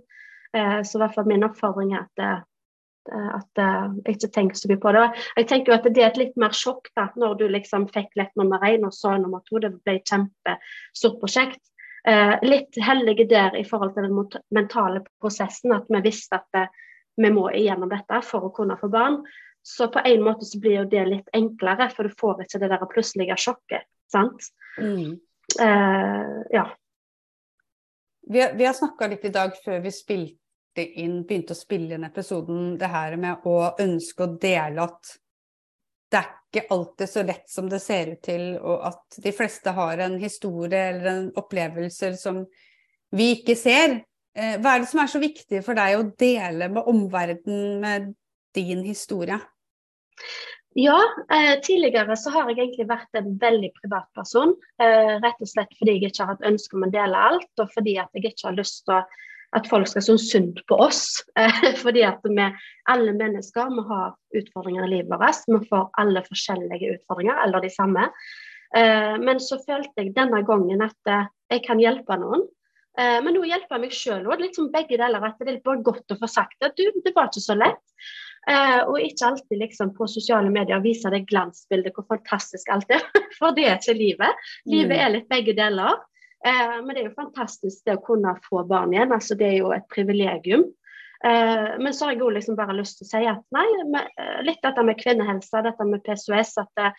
Eh, 0.55 0.81
så 0.83 0.97
i 0.97 1.01
hvert 1.01 1.15
fall 1.15 1.27
min 1.29 1.45
oppfordring 1.47 1.93
er 1.93 2.05
at, 2.05 2.23
eh, 2.23 3.29
at 3.37 3.61
eh, 3.61 3.87
jeg 4.05 4.17
ikke 4.17 4.31
tenker 4.35 4.59
så 4.59 4.71
mye 4.71 4.81
på 4.83 4.93
det. 4.95 5.05
Jeg 5.37 5.49
tenker 5.51 5.71
jo 5.71 5.77
at 5.77 5.89
Det 5.93 6.03
er 6.03 6.11
et 6.11 6.21
litt 6.21 6.37
mer 6.39 6.55
sjokk 6.55 6.91
da, 6.95 7.09
når 7.15 7.39
du 7.39 7.47
liksom 7.51 7.87
fikk 7.93 8.15
lett 8.19 8.35
nummer 8.39 8.63
én 8.67 8.85
og 8.87 8.93
så 8.95 9.17
nummer 9.17 9.43
to. 9.47 9.59
Det 9.63 9.73
ble 9.77 9.97
et 9.99 10.07
kjempestort 10.07 11.19
prosjekt. 11.23 11.61
Eh, 12.07 12.35
litt 12.47 12.77
heldige 12.79 13.27
der 13.27 13.57
i 13.59 13.65
forhold 13.67 13.95
til 13.95 14.07
den 14.07 14.43
mentale 14.55 15.03
prosessen, 15.21 15.73
at 15.75 15.89
vi 15.91 16.03
visste 16.05 16.39
at 16.39 16.61
eh, 16.61 16.71
vi 17.17 17.33
må 17.33 17.49
igjennom 17.51 17.89
dette 17.91 18.21
for 18.23 18.47
å 18.47 18.53
kunne 18.55 18.77
få 18.79 18.89
barn. 18.93 19.23
Så 19.67 19.89
på 19.91 19.99
en 20.05 20.21
måte 20.23 20.45
så 20.47 20.61
blir 20.63 20.77
jo 20.77 20.87
det 20.87 21.03
litt 21.09 21.31
enklere, 21.35 21.89
for 21.91 22.07
du 22.07 22.13
får 22.15 22.45
ikke 22.45 22.61
det 22.61 22.69
der 22.71 22.85
plutselige 22.87 23.35
sjokket. 23.35 23.89
sant? 24.07 24.45
Mm. 24.79 25.17
Uh, 25.55 26.43
ja. 26.49 26.77
Vi, 28.27 28.51
vi 28.55 28.65
har 28.65 28.73
snakka 28.73 29.07
litt 29.07 29.25
i 29.25 29.31
dag 29.31 29.55
før 29.63 29.79
vi 29.79 29.93
spilte 29.95 30.83
inn, 30.83 31.21
begynte 31.25 31.55
å 31.55 31.57
spille 31.57 31.95
inn 31.95 32.07
episoden, 32.07 32.75
det 32.77 32.89
her 32.91 33.15
med 33.19 33.47
å 33.47 33.71
ønske 33.79 34.25
å 34.25 34.35
dele 34.41 34.83
at 34.83 35.13
det 36.11 36.19
er 36.19 36.33
ikke 36.47 36.75
alltid 36.75 37.11
så 37.11 37.23
lett 37.27 37.49
som 37.51 37.69
det 37.71 37.79
ser 37.83 38.13
ut 38.13 38.21
til, 38.23 38.43
og 38.59 38.83
at 38.91 39.17
de 39.23 39.33
fleste 39.35 39.71
har 39.75 40.03
en 40.03 40.19
historie 40.19 40.83
eller 40.91 41.09
en 41.11 41.25
opplevelse 41.39 42.13
som 42.19 42.43
vi 43.15 43.31
ikke 43.39 43.55
ser. 43.59 44.01
Uh, 44.37 44.55
hva 44.59 44.75
er 44.75 44.83
det 44.83 44.91
som 44.91 45.03
er 45.03 45.11
så 45.11 45.23
viktig 45.23 45.63
for 45.65 45.79
deg 45.79 45.97
å 45.97 46.07
dele 46.19 46.71
med 46.75 46.91
omverdenen 46.91 47.79
med 47.83 48.11
din 48.55 48.83
historie? 48.87 49.39
Ja, 50.77 50.97
eh, 51.33 51.55
tidligere 51.65 52.13
så 52.21 52.29
har 52.35 52.51
jeg 52.51 52.59
egentlig 52.59 52.85
vært 52.91 53.17
en 53.17 53.31
veldig 53.41 53.71
privat 53.79 54.05
person. 54.13 54.51
Eh, 54.77 55.15
rett 55.23 55.39
og 55.41 55.49
slett 55.49 55.71
fordi 55.79 55.95
jeg 55.95 56.11
ikke 56.11 56.25
har 56.25 56.35
hatt 56.35 56.45
ønske 56.45 56.77
om 56.77 56.85
å 56.85 56.91
dele 56.93 57.23
alt, 57.29 57.49
og 57.57 57.71
fordi 57.73 57.95
at 57.97 58.13
jeg 58.13 58.29
ikke 58.29 58.51
har 58.51 58.59
lyst 58.59 58.83
til 58.85 58.99
at 59.57 59.69
folk 59.71 59.87
skal 59.89 60.05
synes 60.05 60.27
synd 60.29 60.59
på 60.69 60.77
oss. 60.85 61.01
Eh, 61.39 61.63
fordi 61.83 62.03
at 62.05 62.21
vi 62.27 62.45
alle 62.93 63.15
mennesker 63.17 63.71
vi 63.73 63.87
har 63.89 64.13
utfordringer 64.37 64.85
i 64.85 64.91
livet 64.91 65.17
vårt. 65.17 65.47
Vi 65.49 65.63
får 65.71 65.89
alle 66.03 66.23
forskjellige 66.27 66.93
utfordringer, 66.99 67.41
eller 67.47 67.65
de 67.65 67.73
samme. 67.73 68.05
Eh, 68.77 69.15
men 69.23 69.41
så 69.41 69.57
følte 69.63 70.03
jeg 70.03 70.13
denne 70.13 70.43
gangen 70.45 70.85
at 70.85 71.09
eh, 71.09 71.25
jeg 71.55 71.65
kan 71.65 71.81
hjelpe 71.81 72.19
noen. 72.21 72.45
Eh, 72.97 73.17
men 73.25 73.33
nå 73.33 73.45
hjelper 73.49 73.77
jeg 73.77 73.85
meg 73.87 73.97
sjøl 73.97 74.29
òg. 74.29 74.45
Liksom 74.45 74.69
begge 74.73 74.97
deler. 74.99 75.25
At 75.25 75.41
det 75.41 75.55
er 75.55 75.61
bare 75.65 75.85
godt 75.85 76.13
å 76.13 76.21
få 76.21 76.29
sagt 76.29 76.61
at 76.65 76.77
du, 76.77 76.85
det 77.05 77.17
var 77.17 77.31
ikke 77.31 77.45
så 77.49 77.57
lett. 77.57 77.81
Eh, 78.47 78.81
og 78.87 79.01
ikke 79.03 79.27
alltid 79.27 79.59
liksom 79.59 79.89
på 79.97 80.07
sosiale 80.07 80.51
medier 80.53 80.79
vise 80.79 81.11
det 81.11 81.25
glansbildet 81.27 81.95
hvor 81.95 82.07
fantastisk 82.07 82.69
alt 82.71 82.91
er. 82.95 83.03
For 83.39 83.55
det 83.55 83.67
er 83.67 83.79
ikke 83.79 83.97
livet. 83.97 84.47
Livet 84.69 84.95
mm. 84.95 85.01
er 85.03 85.13
litt 85.17 85.29
begge 85.31 85.55
deler. 85.57 85.99
Eh, 86.45 86.77
men 86.79 86.93
det 86.93 87.01
er 87.01 87.09
jo 87.09 87.17
fantastisk 87.17 87.83
det 87.87 87.97
å 87.97 88.03
kunne 88.05 88.37
få 88.47 88.63
barn 88.69 88.95
igjen. 88.95 89.11
altså 89.11 89.35
Det 89.35 89.49
er 89.51 89.57
jo 89.59 89.73
et 89.75 89.87
privilegium. 89.93 90.63
Eh, 91.25 91.69
men 91.81 91.93
så 91.93 92.07
har 92.07 92.15
jeg 92.15 92.23
òg 92.23 92.35
liksom 92.37 92.57
bare 92.59 92.77
lyst 92.77 92.99
til 92.99 93.07
å 93.07 93.11
si 93.11 93.23
at 93.29 93.43
nei, 93.55 93.67
med, 93.89 94.11
eh, 94.21 94.41
litt 94.45 94.61
dette 94.63 94.83
med 94.85 94.99
kvinnehelse, 95.01 95.63
dette 95.65 95.87
med 95.89 96.03
PCOS, 96.05 96.53
at 96.61 96.71
det, 96.77 96.91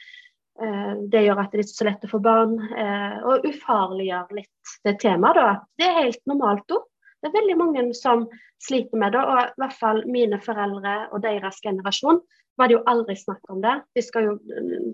eh, 0.61 0.93
det 1.13 1.25
gjør 1.25 1.43
at 1.45 1.53
det 1.53 1.61
er 1.61 1.65
ikke 1.65 1.79
så 1.79 1.89
lett 1.89 2.07
å 2.09 2.13
få 2.13 2.23
barn. 2.25 2.59
Eh, 2.77 3.19
og 3.25 3.47
ufarliggjør 3.49 4.37
litt 4.43 4.77
det 4.85 4.99
temaet, 5.01 5.39
da. 5.39 5.57
Det 5.79 5.89
er 5.89 6.01
helt 6.03 6.25
normalt 6.27 6.77
òg. 6.77 6.87
Det 7.23 7.29
er 7.29 7.35
veldig 7.35 7.57
mange 7.59 7.85
som 7.99 8.27
sliter 8.63 8.99
med 9.01 9.15
det. 9.15 9.23
Og 9.23 9.41
i 9.43 9.63
hvert 9.63 9.79
fall 9.79 10.03
mine 10.11 10.41
foreldre 10.43 10.99
og 11.13 11.23
deres 11.25 11.61
generasjon 11.65 12.21
var 12.59 12.71
det 12.71 12.75
jo 12.75 12.85
aldri 12.91 13.15
snakk 13.17 13.53
om 13.53 13.61
det. 13.63 13.75
De 13.95 14.03
jo, 14.25 14.35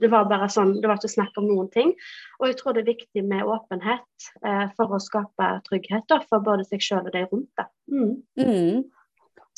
det 0.00 0.10
var 0.12 0.28
bare 0.28 0.50
sånn, 0.52 0.74
det 0.80 0.88
var 0.88 1.00
ikke 1.00 1.14
snakk 1.14 1.38
om 1.40 1.46
noen 1.48 1.70
ting. 1.72 1.94
Og 2.40 2.50
jeg 2.50 2.58
tror 2.60 2.76
det 2.76 2.84
er 2.84 2.90
viktig 2.92 3.24
med 3.24 3.48
åpenhet 3.48 4.28
eh, 4.44 4.66
for 4.76 4.92
å 4.92 5.00
skape 5.00 5.48
trygghet 5.68 6.04
da, 6.12 6.20
for 6.28 6.44
både 6.44 6.66
seg 6.68 6.84
sjøl 6.84 7.06
og 7.06 7.14
de 7.14 7.24
rundt. 7.30 7.64
Mm. 7.88 8.10
Mm. 8.36 8.82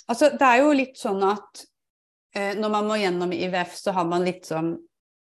Altså, 0.07 0.31
det 0.39 0.47
er 0.47 0.63
jo 0.63 0.77
litt 0.79 1.01
sånn 1.01 1.25
at 1.27 1.65
eh, 2.37 2.55
når 2.59 2.75
man 2.77 2.91
må 2.93 3.01
gjennom 3.03 3.35
IVF, 3.35 3.75
så 3.75 3.97
har 3.97 4.07
man 4.07 4.27
litt 4.27 4.47
sånn 4.53 4.77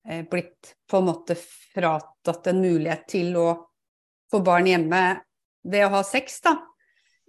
eh, 0.10 0.24
blitt 0.30 0.74
på 0.90 1.02
en 1.02 1.10
måte 1.12 1.38
fratatt 1.38 2.50
en 2.50 2.64
mulighet 2.66 3.06
til 3.14 3.38
å 3.38 3.48
få 4.32 4.42
barn 4.46 4.70
hjemme 4.72 5.04
ved 5.70 5.86
å 5.86 5.94
ha 6.00 6.04
sex, 6.08 6.42
da. 6.42 6.58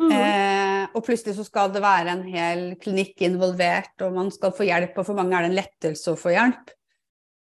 Mm. 0.02 0.12
Eh, 0.16 0.85
og 0.92 1.04
plutselig 1.06 1.37
så 1.37 1.47
skal 1.47 1.73
det 1.73 1.82
være 1.85 2.12
en 2.12 2.23
hel 2.26 2.62
klinikk 2.82 3.23
involvert, 3.26 3.94
og 4.02 4.16
man 4.16 4.30
skal 4.35 4.54
få 4.56 4.66
hjelp, 4.66 4.97
og 4.99 5.09
for 5.09 5.18
mange 5.18 5.37
er 5.37 5.47
det 5.47 5.52
en 5.52 5.61
lettelse 5.61 6.14
å 6.14 6.18
få 6.18 6.35
hjelp. 6.35 6.73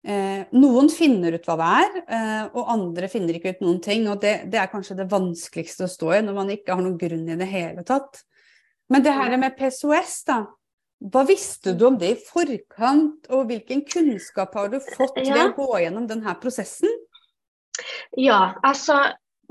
Eh, 0.06 0.44
noen 0.54 0.86
finner 0.92 1.34
ut 1.34 1.48
hva 1.48 1.56
det 1.58 1.70
er, 1.80 1.96
eh, 2.14 2.44
og 2.54 2.70
andre 2.76 3.08
finner 3.10 3.34
ikke 3.34 3.56
ut 3.56 3.64
noen 3.64 3.80
ting. 3.82 4.06
Og 4.12 4.20
det, 4.22 4.36
det, 4.52 4.60
er 4.62 4.70
kanskje 4.70 5.00
det 5.00 5.08
vanskeligste 5.10 5.88
å 5.88 5.90
stå 5.90 6.12
i 6.14 6.22
når 6.22 6.36
man 6.36 6.52
ikke 6.54 6.76
har 6.76 6.84
noen 6.84 7.00
grunn 7.00 7.26
i 7.26 7.38
det 7.40 7.50
hele 7.50 7.82
tatt. 7.86 8.22
Men 8.92 9.02
det 9.02 9.16
her 9.16 9.34
med 9.40 9.58
PCOS, 9.58 10.20
da. 10.28 10.44
Hva 11.12 11.26
visste 11.28 11.74
du 11.76 11.82
om 11.90 11.98
det 12.00 12.12
i 12.14 12.20
forkant, 12.22 13.26
og 13.34 13.50
hvilken 13.50 13.82
kunnskap 13.84 14.54
har 14.56 14.70
du 14.72 14.78
fått 14.80 15.18
ved 15.18 15.42
å 15.42 15.50
gå 15.58 15.82
gjennom 15.82 16.06
denne 16.08 16.32
prosessen? 16.40 16.92
Ja, 18.16 18.54
altså 18.64 19.02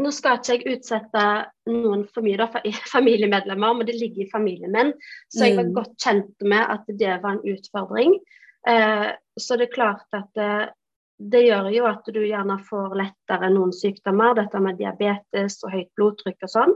nå 0.02 0.12
skal 0.14 0.40
ikke 0.40 0.56
jeg 0.56 0.78
utsette 0.78 1.26
noen 1.72 2.06
for 2.14 2.26
mye, 2.26 2.40
da, 2.40 2.48
familiemedlemmer, 2.96 3.78
men 3.78 3.88
det 3.88 3.98
ligger 4.00 4.26
i 4.26 4.32
familien 4.32 4.74
min. 4.76 4.94
Så 5.34 5.48
jeg 5.48 5.60
var 5.60 5.70
mm. 5.70 5.76
godt 5.78 5.94
kjent 6.02 6.48
med 6.48 6.74
at 6.78 6.90
det 7.02 7.20
var 7.24 7.38
en 7.38 7.46
utfordring. 7.56 8.18
Eh, 8.68 9.12
så 9.40 9.60
det 9.60 9.70
er 9.70 9.76
klart 9.76 10.18
at 10.18 10.30
det, 10.38 10.52
det, 11.20 11.44
gjør 11.48 11.70
jo 11.76 11.86
at 11.90 12.08
du 12.12 12.22
gjerne 12.24 12.58
får 12.70 12.96
lettere 13.00 13.52
noen 13.54 13.74
sykdommer, 13.76 14.36
dette 14.38 14.62
med 14.64 14.80
diabetes 14.82 15.62
og 15.64 15.76
høyt 15.76 15.92
blodtrykk 15.98 16.48
og 16.48 16.54
sånn. 16.56 16.76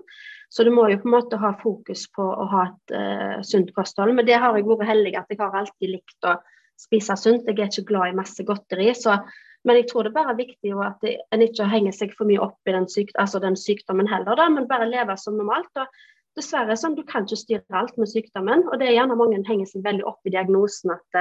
Så 0.50 0.66
du 0.66 0.72
må 0.74 0.88
jo 0.90 0.98
på 1.02 1.10
en 1.10 1.16
måte 1.18 1.38
ha 1.42 1.54
fokus 1.62 2.08
på 2.16 2.26
å 2.26 2.46
ha 2.50 2.64
et 2.72 2.94
uh, 2.96 3.36
sunt 3.46 3.70
kosthold. 3.76 4.16
Men 4.18 4.26
det 4.26 4.40
har 4.42 4.56
jeg 4.58 4.66
vært 4.66 4.88
heldig 4.90 5.12
at 5.20 5.30
jeg 5.30 5.38
har 5.44 5.54
alltid 5.60 5.92
likt 5.94 6.26
å 6.26 6.40
spise 6.80 7.14
sunt. 7.22 7.46
Jeg 7.46 7.60
er 7.60 7.70
ikke 7.70 7.92
glad 7.92 8.10
i 8.10 8.18
masse 8.18 8.46
godteri. 8.48 8.88
så 8.98 9.20
men 9.68 9.80
jeg 9.80 9.89
tror 9.89 10.08
det 10.08 10.13
bare 10.16 10.34
er 10.34 10.39
viktig 10.39 10.72
at 10.86 11.04
en 11.36 11.44
ikke 11.44 11.68
henger 11.68 11.96
seg 11.96 12.13
for 12.16 12.30
mye 12.30 12.42
opp 12.44 12.70
i 12.70 12.75
den, 12.75 12.88
syk, 12.92 13.12
altså 13.20 13.42
den 13.44 13.58
sykdommen 13.60 14.08
heller, 14.08 14.38
da, 14.39 14.48
men 14.54 14.70
bare 14.70 14.88
leve 14.88 15.18
som 15.20 15.36
normalt. 15.39 15.72
og 15.75 15.89
Dessverre 16.38 16.78
sånn, 16.80 16.96
du 16.96 17.04
kan 17.08 17.25
ikke 17.25 17.42
styre 17.42 17.80
alt 17.82 17.98
med 18.00 18.08
sykdommen. 18.08 18.63
Og 18.70 18.80
det 18.80 18.88
er 18.88 18.96
gjerne 18.96 19.18
mange 19.20 19.42
henger 19.48 19.68
seg 19.68 19.84
veldig 19.84 20.06
opp 20.08 20.30
i 20.30 20.32
diagnosen 20.36 20.94
at 20.96 21.20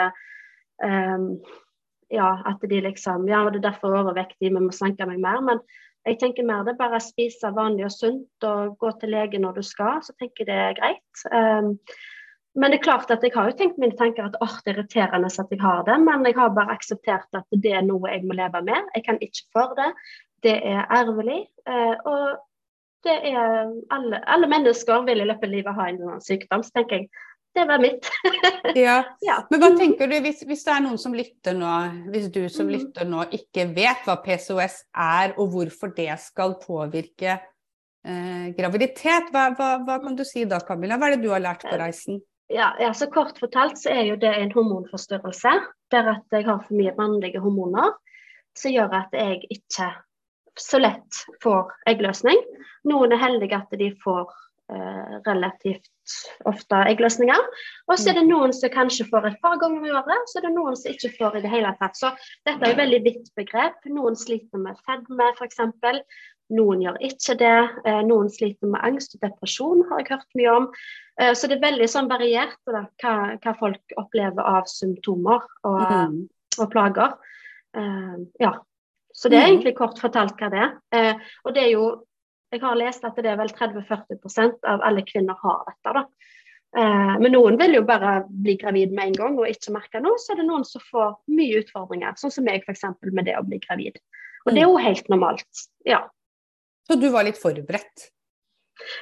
um, 0.85 1.33
ja, 2.15 2.29
at 2.47 2.63
de 2.71 2.81
liksom 2.85 3.27
Ja, 3.29 3.43
det 3.51 3.61
er 3.61 3.71
derfor 3.71 3.97
overvektig, 3.99 4.53
vi 4.53 4.55
må 4.55 4.71
slanke 4.75 5.09
meg 5.09 5.19
mer. 5.25 5.41
Men 5.45 5.63
jeg 6.07 6.21
tenker 6.23 6.47
mer 6.47 6.63
det 6.65 6.77
er 6.77 6.83
bare 6.83 7.01
å 7.01 7.05
spise 7.05 7.51
vanlig 7.57 7.89
og 7.89 7.95
sunt 7.97 8.47
og 8.47 8.77
gå 8.81 8.93
til 9.01 9.13
lege 9.17 9.41
når 9.43 9.59
du 9.59 9.67
skal, 9.67 9.99
så 10.05 10.15
tenker 10.21 10.45
jeg 10.45 10.51
det 10.53 10.61
er 10.69 10.79
greit. 10.79 11.25
Um, 11.33 11.75
men 12.59 12.73
det 12.73 12.81
er 12.81 12.87
klart 12.89 13.11
at 13.15 13.23
jeg 13.23 13.35
har 13.35 13.51
jo 13.51 13.57
tenkt 13.59 13.79
mine 13.79 13.95
tanker 13.99 14.27
at 14.27 14.37
åh, 14.43 14.57
det 14.65 14.73
er 14.73 14.81
irriterende 14.81 15.31
at 15.31 15.53
jeg 15.55 15.61
har 15.63 15.85
det, 15.87 15.99
men 16.03 16.27
jeg 16.27 16.35
har 16.39 16.55
bare 16.57 16.75
akseptert 16.75 17.39
at 17.39 17.47
det 17.65 17.75
er 17.79 17.87
noe 17.87 18.11
jeg 18.11 18.25
må 18.27 18.35
leve 18.39 18.63
med. 18.67 18.89
Jeg 18.97 19.05
kan 19.07 19.21
ikke 19.23 19.45
for 19.55 19.75
det. 19.79 19.93
Det 20.43 20.57
er 20.67 20.85
arvelig. 20.95 21.45
Eh, 21.69 21.95
og 22.09 22.39
det 23.07 23.17
er 23.31 23.69
alle, 23.95 24.21
alle, 24.27 24.51
mennesker 24.51 25.05
vil 25.07 25.23
i 25.23 25.27
løpet 25.29 25.47
av 25.47 25.55
livet 25.55 25.77
ha 25.77 25.89
en 25.89 26.01
sånn 26.03 26.25
sykdom, 26.25 26.65
så 26.67 26.75
tenker 26.75 27.03
jeg 27.03 27.11
det 27.57 27.65
var 27.67 27.81
mitt. 27.83 28.09
ja. 28.79 28.97
ja. 29.25 29.37
Men 29.51 29.63
hva 29.63 29.71
tenker 29.79 30.11
du 30.11 30.17
hvis, 30.23 30.43
hvis, 30.47 30.65
det 30.67 30.75
er 30.75 30.83
noen 30.85 30.99
som 31.01 31.15
lytter 31.17 31.57
nå, 31.59 31.75
hvis 32.13 32.29
du 32.35 32.43
som 32.53 32.69
mm. 32.69 32.75
lytter 32.75 33.09
nå 33.09 33.25
ikke 33.35 33.69
vet 33.75 34.05
hva 34.07 34.19
PCOS 34.23 34.81
er, 34.93 35.35
og 35.39 35.55
hvorfor 35.55 35.95
det 35.97 36.11
skal 36.23 36.59
påvirke 36.63 37.33
eh, 37.35 38.51
graviditet, 38.59 39.33
hva, 39.35 39.49
hva, 39.59 39.71
hva, 39.87 39.99
kan 40.05 40.19
du 40.19 40.27
si 40.29 40.45
da, 40.47 40.61
Camilla? 40.67 41.01
Hva 41.01 41.09
er 41.09 41.17
det 41.17 41.25
du 41.25 41.33
har 41.33 41.43
lært 41.43 41.67
på 41.67 41.79
reisen? 41.81 42.21
Ja, 42.49 42.73
ja, 42.81 42.95
så 42.95 43.11
Kort 43.13 43.39
fortalt 43.39 43.77
så 43.79 43.93
er 43.93 44.07
jo 44.09 44.17
det 44.17 44.31
en 44.33 44.53
hormonforstyrrelse 44.55 45.51
der 45.93 46.13
at 46.15 46.33
jeg 46.33 46.47
har 46.47 46.63
for 46.65 46.77
mye 46.81 46.95
mannlige 46.97 47.43
hormoner 47.45 47.93
som 48.57 48.73
gjør 48.73 48.95
at 49.03 49.13
jeg 49.13 49.43
ikke 49.53 49.91
så 50.59 50.81
lett 50.81 51.23
får 51.43 51.71
eggløsning. 51.91 52.41
Noen 52.89 53.13
er 53.15 53.21
heldige 53.21 53.59
at 53.61 53.77
de 53.79 53.91
får 54.03 54.33
eh, 54.73 55.19
relativt 55.27 55.91
ofte 56.49 56.81
eggløsninger. 56.89 57.45
Og 57.87 57.99
så 57.99 58.11
er 58.11 58.19
det 58.19 58.25
mm. 58.27 58.33
noen 58.33 58.57
som 58.57 58.73
kanskje 58.73 59.07
får 59.11 59.29
et 59.29 59.39
par 59.45 59.61
ganger 59.61 59.85
i 59.85 59.93
året, 60.01 60.33
så 60.33 60.41
er 60.41 60.49
det 60.49 60.55
noen 60.57 60.79
som 60.79 60.95
ikke 60.95 61.13
får 61.19 61.39
i 61.39 61.45
det 61.45 61.53
hele 61.53 61.75
tatt. 61.83 62.01
Så 62.01 62.11
dette 62.49 62.59
er 62.65 62.73
et 62.73 62.81
veldig 62.81 63.03
vidt 63.07 63.31
begrep. 63.39 63.79
Noen 63.93 64.17
sliter 64.19 64.65
med 64.65 64.81
fedme 64.89 65.31
f.eks. 65.37 65.61
Noen 66.57 66.81
gjør 66.81 66.97
ikke 67.05 67.37
det. 67.41 67.57
Eh, 67.85 68.01
noen 68.09 68.31
sliter 68.33 68.71
med 68.73 68.81
angst 68.87 69.17
og 69.17 69.25
depresjon, 69.27 69.85
har 69.91 70.01
jeg 70.01 70.09
hørt 70.15 70.39
mye 70.39 70.55
om. 70.55 70.69
Eh, 71.21 71.35
så 71.37 71.51
det 71.51 71.59
er 71.59 71.67
veldig 71.67 71.89
sånn 71.93 72.09
variert 72.09 72.57
da, 72.65 72.87
hva, 73.03 73.15
hva, 73.37 73.55
folk 73.59 73.97
opplever 74.01 74.49
av 74.49 74.71
symptomer 74.71 75.45
og, 75.69 75.83
mm. 75.85 76.19
og 76.63 76.71
plager. 76.73 77.19
Uh, 77.77 78.25
ja. 78.41 78.55
Så 79.13 79.29
det 79.29 79.37
er 79.37 79.45
mm. 79.45 79.51
egentlig 79.51 79.75
kort 79.77 80.01
fortalt 80.01 80.41
hva 80.41 80.49
det 80.55 80.69
er. 80.97 81.19
Og 81.45 81.53
det 81.53 81.67
er 81.67 81.73
jo 81.75 81.89
Jeg 82.49 82.63
har 82.63 82.79
lest 82.81 83.03
at 83.05 83.19
det 83.21 83.29
er 83.29 83.37
vel 83.37 83.51
30-40% 83.53 84.63
av 84.65 84.81
alle 84.89 85.03
kvinner 85.05 85.37
har 85.37 85.67
dette. 85.67 85.93
da. 85.93 86.07
Men 87.21 87.35
noen 87.35 87.59
vil 87.61 87.75
jo 87.77 87.83
bare 87.85 88.23
bli 88.25 88.55
gravid 88.57 88.95
med 88.97 89.11
en 89.11 89.19
gang 89.19 89.37
og 89.37 89.51
ikke 89.51 89.75
merke 89.75 90.01
noe. 90.01 90.17
Så 90.17 90.33
er 90.33 90.41
det 90.41 90.47
noen 90.49 90.65
som 90.65 90.81
får 90.81 91.19
mye 91.29 91.61
utfordringer, 91.61 92.17
sånn 92.17 92.33
som 92.33 92.49
meg 92.49 92.65
f.eks. 92.65 92.87
med 93.05 93.29
det 93.29 93.37
å 93.37 93.45
bli 93.45 93.61
gravid. 93.67 94.01
Og 94.47 94.57
det 94.57 94.63
er 94.63 94.71
jo 94.71 94.81
helt 94.81 95.13
normalt. 95.13 95.67
Ja. 95.85 96.07
Så 96.89 96.97
du 96.97 97.11
var 97.13 97.27
litt 97.29 97.41
forberedt? 97.41 98.09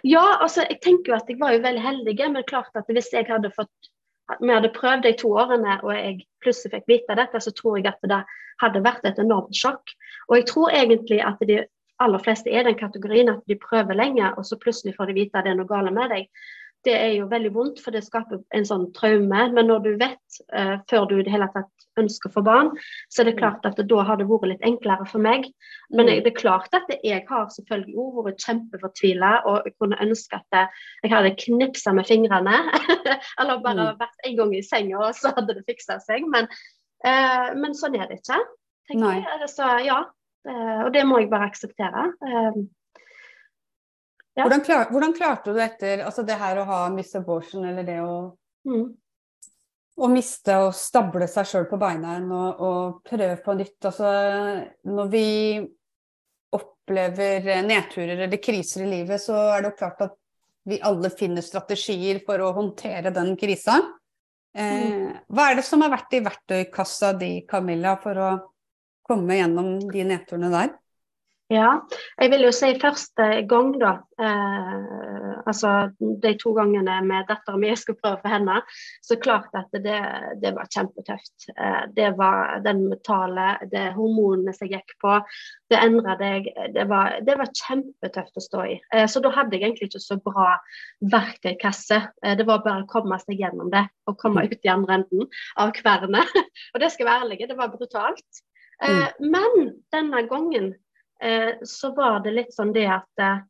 Ja, 0.03 0.39
altså 0.41 0.65
jeg 0.65 0.81
tenker 0.83 1.13
jo 1.13 1.19
at 1.19 1.29
jeg 1.31 1.39
var 1.41 1.55
jo 1.55 1.63
veldig 1.65 1.85
heldig, 1.85 2.17
men 2.33 2.49
klart 2.49 2.75
at 2.79 2.89
hvis 2.91 3.13
jeg 3.15 3.29
hadde 3.29 3.53
fått 3.55 3.93
vi 4.41 4.51
hadde 4.51 4.73
prøvd 4.75 5.05
de 5.07 5.13
to 5.21 5.29
årene 5.39 5.77
og 5.85 5.93
jeg 5.95 6.25
plutselig 6.43 6.73
fikk 6.73 6.89
vite 6.91 7.15
dette, 7.15 7.39
så 7.39 7.53
tror 7.55 7.79
jeg 7.79 7.87
at 7.93 8.09
det 8.11 8.25
hadde 8.59 8.83
vært 8.83 9.07
et 9.07 9.21
enormt 9.23 9.55
sjokk. 9.55 9.93
Og 10.27 10.41
jeg 10.41 10.49
tror 10.51 10.75
egentlig 10.75 11.21
at 11.23 11.43
de 11.47 11.61
aller 12.03 12.25
fleste 12.25 12.51
er 12.51 12.67
den 12.67 12.79
kategorien 12.79 13.31
at 13.31 13.45
de 13.47 13.57
prøver 13.61 13.95
lenge, 13.95 14.33
og 14.35 14.43
så 14.49 14.59
plutselig 14.59 14.97
får 14.97 15.13
de 15.13 15.19
vite 15.21 15.39
at 15.39 15.47
det 15.47 15.55
er 15.55 15.61
noe 15.61 15.71
galt 15.71 15.95
med 15.95 16.11
deg 16.11 16.27
det 16.87 16.95
er 16.95 17.13
jo 17.17 17.31
veldig 17.31 17.53
vondt, 17.55 17.81
for 17.83 17.95
det 17.95 18.05
skaper 18.07 18.41
en 18.57 18.67
sånn 18.69 18.89
traume. 18.97 19.43
Men 19.55 19.69
når 19.71 19.83
du 19.85 19.91
vet, 20.01 20.39
uh, 20.55 20.77
før 20.91 21.09
du 21.11 21.19
i 21.19 21.25
det 21.27 21.33
hele 21.35 21.49
tatt 21.55 21.73
ønsker 22.01 22.33
få 22.33 22.43
barn, 22.45 22.71
så 23.13 23.23
er 23.23 23.31
det 23.31 23.39
klart 23.41 23.65
at 23.69 23.79
det, 23.79 23.87
da 23.91 24.03
har 24.07 24.19
det 24.21 24.29
vært 24.29 24.51
litt 24.51 24.65
enklere 24.69 25.07
for 25.09 25.23
meg. 25.23 25.49
Men 25.91 26.11
jeg, 26.11 26.21
mm. 26.21 26.25
det 26.27 26.33
er 26.33 26.39
klart 26.39 26.77
at 26.77 26.93
jeg 26.97 27.25
har 27.29 27.47
selvfølgelig 27.55 27.97
òg 28.03 28.21
vært 28.29 28.45
kjempefortvila 28.45 29.33
og 29.49 29.69
jeg 29.69 29.77
kunne 29.81 30.01
ønske 30.05 30.41
at 30.41 30.61
jeg 30.61 31.13
hadde 31.15 31.35
knipsa 31.47 31.95
med 31.97 32.09
fingrene. 32.09 32.61
Eller 33.41 33.65
bare 33.65 33.93
mm. 33.93 34.03
vært 34.03 34.29
en 34.29 34.39
gang 34.43 34.55
i 34.57 34.65
senga, 34.67 35.01
og 35.09 35.17
så 35.17 35.33
hadde 35.37 35.57
det 35.57 35.67
fiksa 35.71 35.99
seg. 36.05 36.29
Men, 36.33 36.51
uh, 37.07 37.51
men, 37.57 37.77
sånn 37.79 37.99
er 37.99 38.11
det 38.11 38.21
ikke. 38.21 38.43
tenker 38.91 39.23
jeg. 39.23 39.53
Så, 39.53 39.71
ja, 39.87 40.03
uh, 40.51 40.81
og 40.85 40.93
det 40.95 41.07
må 41.09 41.23
jeg 41.23 41.33
bare 41.33 41.49
akseptere. 41.51 42.11
Uh, 42.23 42.67
ja. 44.37 44.45
Hvordan, 44.45 44.61
klar, 44.61 44.91
hvordan, 44.93 45.15
klarte 45.17 45.53
du 45.53 45.61
etter 45.65 46.03
altså 46.05 46.23
det 46.27 46.37
her 46.37 46.59
å 46.61 46.67
ha 46.69 46.81
miss 46.93 47.15
abortion, 47.17 47.65
eller 47.65 47.87
det 47.89 47.97
å, 48.05 48.17
mm. 48.69 48.83
å 49.97 50.11
miste 50.13 50.59
og 50.61 50.75
stable 50.77 51.29
seg 51.33 51.49
sjøl 51.49 51.65
på 51.71 51.79
beina 51.81 52.19
igjen 52.19 52.29
og, 52.37 52.61
og, 52.61 52.99
prøve 53.09 53.39
på 53.47 53.57
nytt? 53.57 53.79
Altså, 53.89 54.13
når 54.93 55.11
vi 55.15 55.25
opplever 56.57 57.49
nedturer 57.65 58.27
eller 58.27 58.43
kriser 58.45 58.85
i 58.85 58.93
livet, 58.93 59.25
så 59.25 59.41
er 59.55 59.65
det 59.65 59.73
jo 59.73 59.79
klart 59.81 60.05
at 60.11 60.17
vi 60.69 60.83
alle 60.85 61.09
finner 61.15 61.47
strategier 61.47 62.21
for 62.27 62.43
å 62.43 62.53
håndtere 62.59 63.15
den 63.17 63.33
krisa. 63.41 63.79
Eh, 64.53 64.85
mm. 64.85 65.11
hva 65.33 65.49
er 65.49 65.63
det 65.63 65.65
som 65.65 65.81
har 65.85 65.97
vært 65.97 66.17
i 66.19 66.25
verktøykassa 66.27 67.15
di, 67.17 67.31
Camilla, 67.49 67.97
for 68.03 68.21
å 68.21 68.31
komme 69.07 69.41
gjennom 69.41 69.79
de 69.89 70.05
nedturene 70.13 70.53
der? 70.53 70.77
Ja, 71.47 71.77
jeg 72.19 72.33
vil 72.33 72.43
jo 72.43 72.51
si 72.51 72.73
første 72.83 73.27
gang, 73.47 73.69
da. 73.79 73.93
Eh, 74.19 75.35
altså 75.47 75.93
de 75.95 76.33
to 76.41 76.51
gangene 76.57 76.97
med 77.07 77.29
dattera 77.29 77.59
mi 77.61 77.69
jeg 77.69 77.79
skulle 77.79 78.01
prøve 78.01 78.19
for 78.25 78.33
henne, 78.35 78.57
så 79.07 79.15
klart 79.23 79.55
at 79.55 79.77
det, 79.85 80.01
det 80.43 80.51
var 80.57 80.67
kjempetøft. 80.75 81.47
Eh, 81.55 81.85
det 81.95 82.09
var 82.19 82.57
den 82.65 82.81
mentale, 82.89 83.45
det 83.71 83.85
hormonene 83.95 84.55
som 84.57 84.67
jeg 84.67 84.81
gikk 84.81 84.97
på, 85.05 85.21
det 85.71 85.79
endra 85.85 86.17
deg. 86.19 86.49
Det 86.75 86.87
var, 86.91 87.21
det 87.29 87.37
var 87.39 87.53
kjempetøft 87.61 88.41
å 88.41 88.43
stå 88.43 88.65
i. 88.73 88.75
Eh, 88.91 89.07
så 89.07 89.23
da 89.23 89.31
hadde 89.37 89.55
jeg 89.55 89.69
egentlig 89.69 89.93
ikke 89.93 90.03
så 90.03 90.17
bra 90.25 90.49
verktøykasse. 91.15 92.01
Eh, 92.25 92.35
det 92.41 92.49
var 92.49 92.65
bare 92.67 92.83
å 92.83 92.91
komme 92.91 93.21
seg 93.23 93.39
gjennom 93.45 93.71
det 93.71 93.85
og 94.11 94.19
komme 94.19 94.43
mm. 94.43 94.51
ut 94.51 94.67
i 94.67 94.73
andre 94.75 94.99
enden 94.99 95.31
av 95.63 95.71
kvernet. 95.79 96.35
og 96.75 96.83
det 96.83 96.91
skal 96.97 97.11
være 97.13 97.29
ærlig, 97.29 97.47
det 97.47 97.61
var 97.63 97.71
brutalt. 97.71 98.43
Eh, 98.83 98.91
mm. 98.91 99.31
Men 99.31 99.71
denne 99.95 100.25
gangen 100.27 100.75
eh, 101.23 101.53
så 101.65 101.93
var 101.97 102.21
det 102.25 102.35
litt 102.37 102.55
sånn 102.55 102.75
det 102.77 102.87
at 102.91 103.23
eh, 103.23 103.43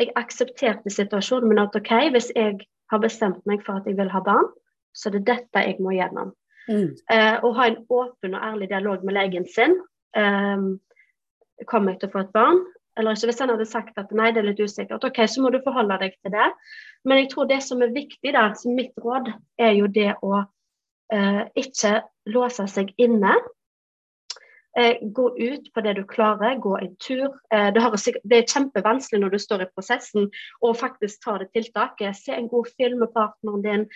jeg 0.00 0.14
aksepterte 0.16 0.92
situasjonen, 0.92 1.50
men 1.50 1.62
at 1.64 1.76
OK, 1.76 1.92
hvis 2.14 2.30
jeg 2.36 2.60
har 2.90 3.02
bestemt 3.02 3.40
meg 3.48 3.64
for 3.66 3.80
at 3.80 3.88
jeg 3.88 3.98
vil 3.98 4.12
ha 4.12 4.22
barn, 4.24 4.48
så 4.96 5.10
er 5.10 5.18
det 5.18 5.26
dette 5.28 5.64
jeg 5.66 5.78
må 5.82 5.94
gjennom. 5.94 6.32
Mm. 6.70 6.90
Eh, 7.12 7.36
å 7.44 7.52
ha 7.56 7.66
en 7.68 7.80
åpen 7.90 8.36
og 8.36 8.44
ærlig 8.52 8.70
dialog 8.70 9.04
med 9.06 9.16
legen 9.16 9.46
sin. 9.48 9.76
Eh, 10.16 10.68
kommer 11.70 11.92
jeg 11.94 12.02
til 12.02 12.10
å 12.10 12.14
få 12.14 12.24
et 12.24 12.36
barn? 12.36 12.62
Eller 12.98 13.16
ikke. 13.16 13.30
Hvis 13.30 13.40
han 13.42 13.52
hadde 13.52 13.68
sagt 13.68 13.98
at 14.00 14.12
nei, 14.16 14.30
det 14.34 14.42
er 14.42 14.50
litt 14.50 14.62
usikkert, 14.62 15.04
OK, 15.06 15.22
så 15.30 15.42
må 15.42 15.52
du 15.52 15.60
forholde 15.64 15.98
deg 16.02 16.16
til 16.20 16.34
det. 16.34 16.48
Men 17.08 17.22
jeg 17.22 17.30
tror 17.32 17.48
det 17.50 17.60
som 17.64 17.82
er 17.84 17.94
viktig, 17.94 18.32
da, 18.36 18.48
mitt 18.76 18.96
råd, 19.00 19.30
er 19.62 19.76
jo 19.78 19.88
det 19.90 20.10
å 20.26 20.42
eh, 21.14 21.42
ikke 21.58 22.00
låse 22.34 22.66
seg 22.70 22.92
inne. 23.00 23.36
Eh, 24.78 24.96
gå 25.02 25.38
ut 25.38 25.72
på 25.74 25.80
det 25.80 25.92
du 25.98 26.04
klarer, 26.06 26.54
gå 26.62 26.76
en 26.78 26.92
tur. 27.02 27.32
Eh, 27.54 27.70
det, 27.74 27.82
er 28.36 28.46
kjempevanskelig 28.46 29.18
når 29.18 29.32
du 29.34 29.38
står 29.42 29.64
i 29.64 29.70
prosessen 29.74 30.28
og 30.62 30.76
faktisk 30.78 31.24
ta 31.24 31.38
det 31.42 31.48
tiltaket. 31.56 32.14
Se 32.14 32.36
en 32.36 32.46
god 32.48 32.70
film 32.78 33.02
med 33.02 33.10
partneren 33.14 33.64
din, 33.66 33.86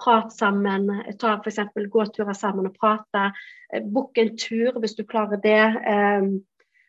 prat 0.00 0.34
sammen. 0.34 0.90
Ta 1.22 1.36
f.eks. 1.38 1.62
gåturer 1.92 2.34
sammen 2.34 2.66
og 2.66 2.74
prate. 2.80 3.28
Eh, 3.70 3.86
Book 3.86 4.18
en 4.18 4.34
tur 4.34 4.80
hvis 4.82 4.98
du 4.98 5.04
klarer 5.06 5.38
det. 5.38 5.62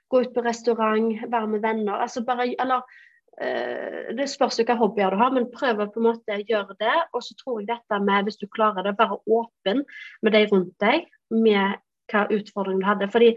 Gå 0.09 0.21
ut 0.21 0.33
på 0.33 0.45
restaurant, 0.45 1.13
være 1.29 1.47
med 1.47 1.61
venner. 1.61 2.01
Altså 2.01 2.25
bare, 2.25 2.49
eller, 2.61 2.81
det 4.15 4.29
spørs 4.31 4.55
hvilke 4.57 4.77
hobbyer 4.79 5.11
du 5.11 5.17
har, 5.19 5.33
men 5.33 5.49
prøv 5.51 5.81
å 5.81 5.87
på 5.91 5.99
en 5.99 6.05
måte 6.07 6.37
gjøre 6.49 6.77
det. 6.79 6.93
Og 7.13 7.25
så 7.25 7.37
tror 7.37 7.59
jeg 7.59 7.69
dette 7.73 7.99
med, 8.01 8.25
hvis 8.25 8.37
du 8.41 8.45
klarer 8.47 8.85
det, 8.85 8.97
være 8.97 9.17
åpen 9.25 9.81
med 10.21 10.37
de 10.37 10.45
rundt 10.53 10.77
deg 10.81 11.09
med 11.33 11.81
hva 12.11 12.25
utfordring 12.33 12.81
du 12.81 12.87
hadde. 12.87 13.09
Fordi 13.11 13.31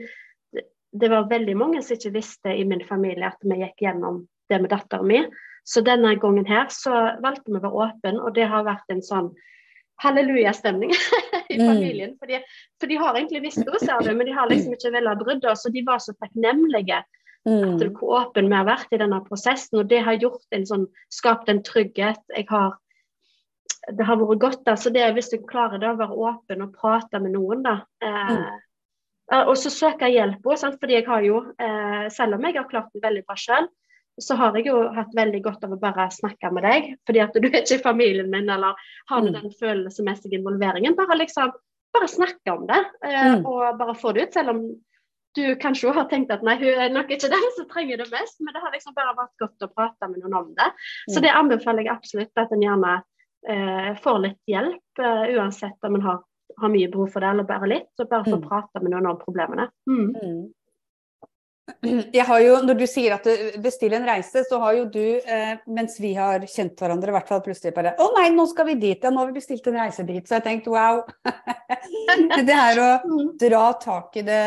det, 0.93 1.11
var 1.11 1.29
veldig 1.31 1.57
mange 1.59 1.83
som 1.85 1.99
ikke 1.99 2.15
visste 2.17 2.55
i 2.55 2.65
min 2.69 2.85
familie 2.89 3.29
at 3.29 3.45
vi 3.45 3.61
gikk 3.61 3.85
gjennom 3.87 4.25
det 4.49 4.63
med 4.63 4.73
datteren 4.73 5.09
min. 5.09 5.29
Så 5.69 5.83
denne 5.85 6.15
gangen 6.21 6.49
her 6.49 6.71
så 6.73 6.95
valgte 7.21 7.53
vi 7.53 7.59
å 7.59 7.65
være 7.67 7.85
åpne, 7.85 8.17
og 8.25 8.35
det 8.39 8.49
har 8.49 8.65
vært 8.65 8.89
en 8.95 9.05
sånn 9.05 9.29
hallelujastemning 10.01 10.95
i 11.53 11.59
mm. 11.59 11.67
familien. 11.67 12.15
For 12.21 12.31
de, 12.31 12.41
for 12.81 12.91
de 12.91 12.99
har 13.03 13.19
egentlig 13.19 13.43
visst 13.49 13.65
det, 13.67 13.83
ser 13.83 14.01
du, 14.07 14.15
men 14.15 14.31
de 14.31 14.37
har 14.37 14.49
liksom 14.49 14.77
ikke 14.77 14.95
villet 14.95 15.25
brydd 15.25 15.49
oss. 15.51 15.67
Og 15.69 15.75
de 15.75 15.85
var 15.85 16.01
så 16.01 16.15
takknemlige 16.17 17.03
at 17.03 17.19
til 17.49 17.91
hvor 17.97 18.21
åpen 18.21 18.49
vi 18.51 18.57
har 18.57 18.67
vært 18.69 18.93
i 18.93 19.01
denne 19.01 19.21
prosessen. 19.27 19.81
Og 19.81 19.89
det 19.91 20.03
har 20.05 20.19
gjort 20.21 20.57
en 20.57 20.67
sånn, 20.69 20.87
skapt 21.15 21.49
en 21.49 21.63
trygghet. 21.65 22.21
Jeg 22.37 22.47
har, 22.51 22.77
det 23.97 24.05
har 24.05 24.19
vært 24.21 24.41
godt. 24.43 24.65
da, 24.67 24.77
så 24.77 24.91
det, 24.95 25.03
er 25.03 25.15
Hvis 25.17 25.31
du 25.33 25.39
klarer 25.49 25.81
det 25.81 25.91
å 25.91 25.99
være 25.99 26.17
åpen 26.31 26.65
og 26.65 26.75
prate 26.77 27.21
med 27.23 27.35
noen, 27.37 27.63
da. 27.67 27.81
Eh, 28.05 28.33
mm. 28.33 28.65
Og 29.45 29.55
så 29.61 29.71
søke 29.73 30.09
hjelp 30.09 30.47
òg, 30.49 30.63
fordi 30.81 30.97
jeg 30.97 31.05
har 31.05 31.25
jo, 31.27 31.43
eh, 31.61 32.09
selv 32.13 32.39
om 32.39 32.47
jeg 32.49 32.57
har 32.57 32.69
klart 32.71 32.95
det 32.95 33.05
veldig 33.05 33.27
bra 33.29 33.37
sjøl, 33.37 33.69
så 34.19 34.35
har 34.41 34.57
jeg 34.57 34.67
jo 34.71 34.81
hatt 34.97 35.13
veldig 35.15 35.41
godt 35.45 35.65
av 35.67 35.75
å 35.77 35.81
bare 35.81 36.09
snakke 36.11 36.51
med 36.55 36.65
deg. 36.67 36.91
Fordi 37.07 37.23
at 37.23 37.37
du 37.37 37.47
er 37.49 37.61
ikke 37.61 37.79
i 37.79 37.85
familien 37.85 38.31
min 38.33 38.49
eller 38.51 38.79
har 39.11 39.23
mm. 39.23 39.33
den 39.37 39.53
følelsesmessige 39.61 40.41
involveringen. 40.41 40.97
Bare 40.99 41.19
liksom, 41.21 41.53
bare 41.95 42.11
snakke 42.11 42.55
om 42.55 42.67
det, 42.71 42.81
eh, 43.05 43.35
mm. 43.37 43.47
og 43.47 43.79
bare 43.79 43.97
få 43.99 44.15
det 44.17 44.29
ut. 44.29 44.39
Selv 44.41 44.55
om 44.57 44.63
du 45.37 45.45
kanskje 45.61 45.93
har 45.95 46.09
tenkt 46.11 46.33
at 46.35 46.43
nei, 46.43 46.57
hun 46.59 46.81
er 46.83 46.91
nok 46.91 47.13
ikke 47.15 47.31
den 47.31 47.47
som 47.55 47.69
trenger 47.71 48.01
det 48.01 48.09
mest, 48.11 48.41
men 48.41 48.57
det 48.57 48.65
har 48.65 48.73
liksom 48.75 48.97
bare 48.97 49.15
vært 49.19 49.45
godt 49.45 49.69
å 49.69 49.71
prate 49.71 50.09
med 50.11 50.25
noen 50.25 50.41
om 50.41 50.51
det. 50.57 50.73
Så 51.13 51.21
mm. 51.21 51.25
det 51.27 51.37
anbefaler 51.37 51.85
jeg 51.85 51.95
absolutt 51.95 52.43
at 52.43 52.55
en 52.55 52.65
gjerne 52.65 52.97
eh, 53.49 53.91
får 54.03 54.19
litt 54.25 54.41
hjelp, 54.51 55.03
eh, 55.03 55.25
uansett 55.39 55.89
om 55.89 55.99
en 55.99 56.07
har, 56.07 56.21
har, 56.59 56.73
mye 56.73 56.91
behov 56.93 57.11
for 57.15 57.25
det 57.25 57.33
eller 57.33 57.49
bare 57.49 57.71
litt. 57.71 57.91
Så 57.97 58.09
bare 58.11 58.27
få 58.27 58.39
mm. 58.39 58.47
prate 58.49 58.83
med 58.85 58.95
noen 58.95 59.11
om 59.13 59.21
problemene. 59.21 59.69
Mm. 59.91 60.07
mm. 60.15 60.47
Jeg 61.85 62.25
har 62.25 62.41
jo, 62.41 62.53
Når 62.65 62.79
du 62.79 62.87
sier 62.89 63.13
at 63.13 63.27
du 63.29 63.59
bestiller 63.61 63.99
en 63.99 64.09
reise, 64.09 64.41
så 64.49 64.59
har 64.63 64.73
jo 64.79 64.87
du, 64.89 65.21
eh, 65.21 65.59
mens 65.69 65.99
vi 66.01 66.15
har 66.17 66.41
kjent 66.49 66.81
hverandre, 66.81 67.13
i 67.13 67.17
hvert 67.19 67.29
fall 67.29 67.43
plutselig 67.45 67.75
bare 67.77 67.93
Å 68.01 68.07
nei, 68.17 68.31
nå 68.33 68.47
skal 68.49 68.71
vi 68.71 68.79
dit, 68.81 69.05
ja, 69.05 69.13
nå 69.13 69.21
har 69.21 69.29
vi 69.29 69.37
bestilt 69.37 69.67
en 69.69 69.77
reise 69.83 70.07
dit. 70.09 70.25
Så 70.25 70.39
jeg 70.39 70.47
tenkte 70.47 70.73
wow. 70.73 71.03
det 72.49 72.57
her 72.57 72.81
å 72.81 72.91
mm. 73.05 73.33
dra 73.41 73.65
tak 73.83 74.17
i 74.17 74.25
det, 74.27 74.45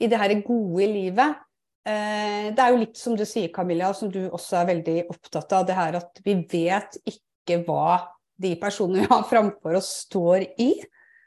i 0.00 0.08
det 0.08 0.22
her 0.22 0.36
gode 0.40 0.88
livet. 0.88 1.42
Eh, 1.82 2.48
det 2.54 2.62
er 2.62 2.72
jo 2.72 2.80
litt 2.84 2.98
som 2.98 3.16
du 3.18 3.24
sier, 3.26 3.50
Camilla, 3.54 3.92
som 3.94 4.10
du 4.12 4.22
også 4.30 4.60
er 4.60 4.70
veldig 4.70 4.96
opptatt 5.10 5.58
av, 5.58 5.66
det 5.66 5.76
her 5.76 5.98
at 5.98 6.24
vi 6.24 6.38
vet 6.40 6.98
ikke 7.02 7.20
hva 7.66 8.00
de 8.42 8.54
personene 8.60 9.04
vi 9.04 9.10
har 9.10 9.26
framfor 9.28 9.78
oss, 9.78 9.90
står 10.06 10.46
i. 10.60 10.70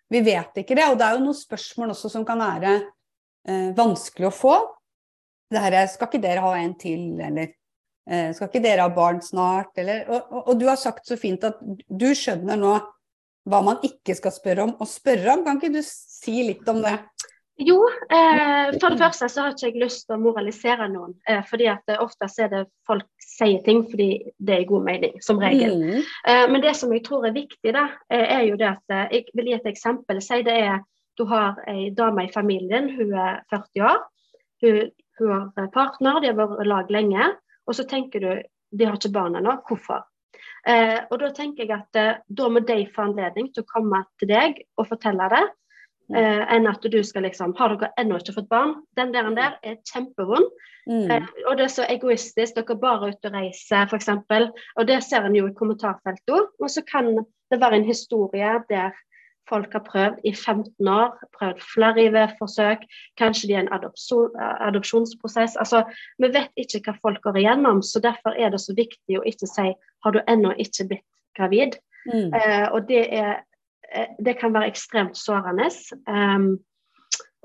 Vi 0.10 0.22
vet 0.22 0.62
ikke 0.62 0.78
det. 0.78 0.88
Og 0.92 0.98
det 1.00 1.08
er 1.08 1.18
jo 1.18 1.26
noen 1.26 1.38
spørsmål 1.38 1.94
også 1.96 2.12
som 2.14 2.26
kan 2.28 2.42
være 2.42 2.74
eh, 2.78 3.70
vanskelig 3.78 4.30
å 4.30 4.34
få. 4.36 4.56
Det 5.52 5.62
her, 5.62 5.78
skal 5.92 6.10
ikke 6.10 6.24
dere 6.24 6.44
ha 6.44 6.56
en 6.58 6.74
til, 6.80 7.06
eller 7.22 7.52
eh, 8.10 8.32
skal 8.36 8.50
ikke 8.50 8.64
dere 8.64 8.88
ha 8.88 8.94
barn 8.94 9.22
snart, 9.24 9.76
eller 9.82 10.08
og, 10.10 10.32
og, 10.32 10.42
og, 10.42 10.54
du 10.60 10.66
har 10.70 10.80
sagt 10.82 11.06
så 11.08 11.18
fint 11.22 11.46
at 11.46 11.62
du 11.62 12.10
skjønner 12.18 12.60
nå 12.60 12.74
hva 13.46 13.62
man 13.62 13.84
ikke 13.86 14.16
skal 14.18 14.34
spørre 14.34 14.66
om, 14.66 14.74
og 14.82 14.90
spørre 14.90 15.36
om. 15.36 15.46
Kan 15.46 15.62
ikke 15.62 15.76
du 15.78 15.84
si 15.86 16.40
litt 16.48 16.66
om 16.72 16.82
det? 16.86 16.98
Jo, 17.58 17.78
eh, 18.12 18.74
for 18.82 18.92
det 18.92 19.00
første 19.00 19.30
så 19.32 19.46
har 19.46 19.54
ikke 19.54 19.70
jeg 19.70 19.80
lyst 19.86 20.02
til 20.08 20.18
å 20.18 20.20
moralisere 20.20 20.90
noen. 20.92 21.14
Eh, 21.28 21.40
fordi 21.48 21.70
at 21.72 21.88
eh, 21.88 22.02
ofte 22.04 22.28
er 22.44 22.50
det 22.52 22.64
folk 22.88 23.08
sier 23.24 23.62
ting 23.64 23.86
fordi 23.88 24.10
det 24.44 24.58
er 24.58 24.68
god 24.68 24.84
mening, 24.90 25.16
som 25.24 25.40
regel. 25.40 25.78
Mm. 25.80 26.02
Eh, 26.28 26.44
men 26.52 26.64
det 26.66 26.76
som 26.76 26.92
jeg 26.92 27.06
tror 27.06 27.28
er 27.30 27.38
viktig, 27.38 27.72
da, 27.78 27.86
eh, 28.12 28.26
er 28.40 28.44
jo 28.50 28.60
det 28.60 28.74
at 28.74 29.14
Jeg 29.14 29.32
vil 29.34 29.52
gi 29.52 29.56
et 29.56 29.72
eksempel. 29.72 30.20
Si 30.22 30.42
det 30.44 30.58
er 30.66 30.84
du 31.16 31.24
har 31.32 31.62
ei 31.72 31.90
dame 31.96 32.26
i 32.26 32.34
familien, 32.34 32.90
hun 32.98 33.14
er 33.14 33.40
40 33.50 33.88
år. 33.88 34.04
Hun, 34.62 34.92
hun 35.20 35.32
har 35.56 35.72
partner, 35.72 36.20
de 36.20 36.28
har 36.28 36.36
vært 36.36 36.60
i 36.60 36.68
lag 36.68 36.92
lenge. 36.92 37.30
Og 37.68 37.78
så 37.78 37.88
tenker 37.88 38.20
du 38.20 38.32
de 38.76 38.86
har 38.86 38.98
ikke 39.00 39.14
barn 39.16 39.38
ennå, 39.40 39.56
hvorfor? 39.68 40.04
Eh, 40.68 40.98
og 41.12 41.20
da 41.22 41.30
tenker 41.32 41.64
jeg 41.64 41.76
at 41.76 42.00
eh, 42.00 42.18
da 42.28 42.50
må 42.50 42.60
de 42.66 42.82
få 42.92 43.06
anledning 43.06 43.52
til 43.54 43.64
å 43.64 43.70
komme 43.70 44.02
til 44.20 44.32
deg 44.32 44.64
og 44.76 44.90
fortelle 44.90 45.30
det. 45.32 45.44
Eh, 46.14 46.42
enn 46.54 46.68
at 46.70 46.84
du 46.86 47.00
skal 47.04 47.24
liksom 47.26 47.56
Har 47.58 47.74
dere 47.74 47.90
ennå 47.98 48.20
ikke 48.22 48.36
fått 48.36 48.50
barn? 48.52 48.76
Den 48.98 49.14
der, 49.14 49.26
den 49.26 49.38
der 49.40 49.56
er 49.66 49.80
kjempevond. 49.90 50.52
Mm. 50.86 51.10
Eh, 51.10 51.32
og 51.50 51.58
det 51.58 51.66
er 51.66 51.74
så 51.74 51.88
egoistisk. 51.90 52.54
Dere 52.58 52.76
er 52.76 52.84
bare 52.84 53.10
ute 53.10 53.32
og 53.32 53.40
reiser, 53.40 53.90
f.eks. 53.90 54.12
Og 54.78 54.88
det 54.88 55.02
ser 55.04 55.26
en 55.26 55.38
jo 55.38 55.48
i 55.50 55.58
kommentarfeltet. 55.58 56.54
Og 56.62 56.70
så 56.70 56.86
kan 56.86 57.16
det 57.52 57.62
være 57.62 57.82
en 57.82 57.90
historie 57.90 58.54
der 58.70 58.94
folk 59.50 59.74
har 59.74 59.84
prøvd 59.86 60.22
i 60.26 60.34
15 60.34 60.88
år, 60.90 61.12
prøvd 61.38 61.60
flere 61.74 62.06
IV-forsøk, 62.08 62.86
kanskje 63.18 63.48
de 63.48 63.54
er 63.54 63.60
i 63.60 63.66
en 63.66 63.74
adopsjon, 63.74 64.32
adopsjonsprosess. 64.42 65.58
Altså, 65.62 65.84
vi 66.18 66.32
vet 66.34 66.50
ikke 66.58 66.82
hva 66.88 66.96
folk 67.02 67.22
går 67.22 67.38
igjennom, 67.44 67.84
så 67.86 68.02
derfor 68.02 68.34
er 68.34 68.50
det 68.50 68.62
så 68.64 68.74
viktig 68.78 69.20
å 69.20 69.26
ikke 69.26 69.50
si 69.50 69.68
har 69.76 70.16
du 70.16 70.22
ennå 70.26 70.54
ikke 70.58 70.88
blitt 70.90 71.06
gravid. 71.38 71.78
Mm. 72.10 72.34
Eh, 72.34 72.66
og 72.72 72.90
det, 72.90 73.04
er, 73.14 73.44
det, 74.20 74.38
kan 74.40 74.54
være 74.54 74.72
ekstremt 74.72 75.18
sårende. 75.18 75.70
Um, 76.10 76.56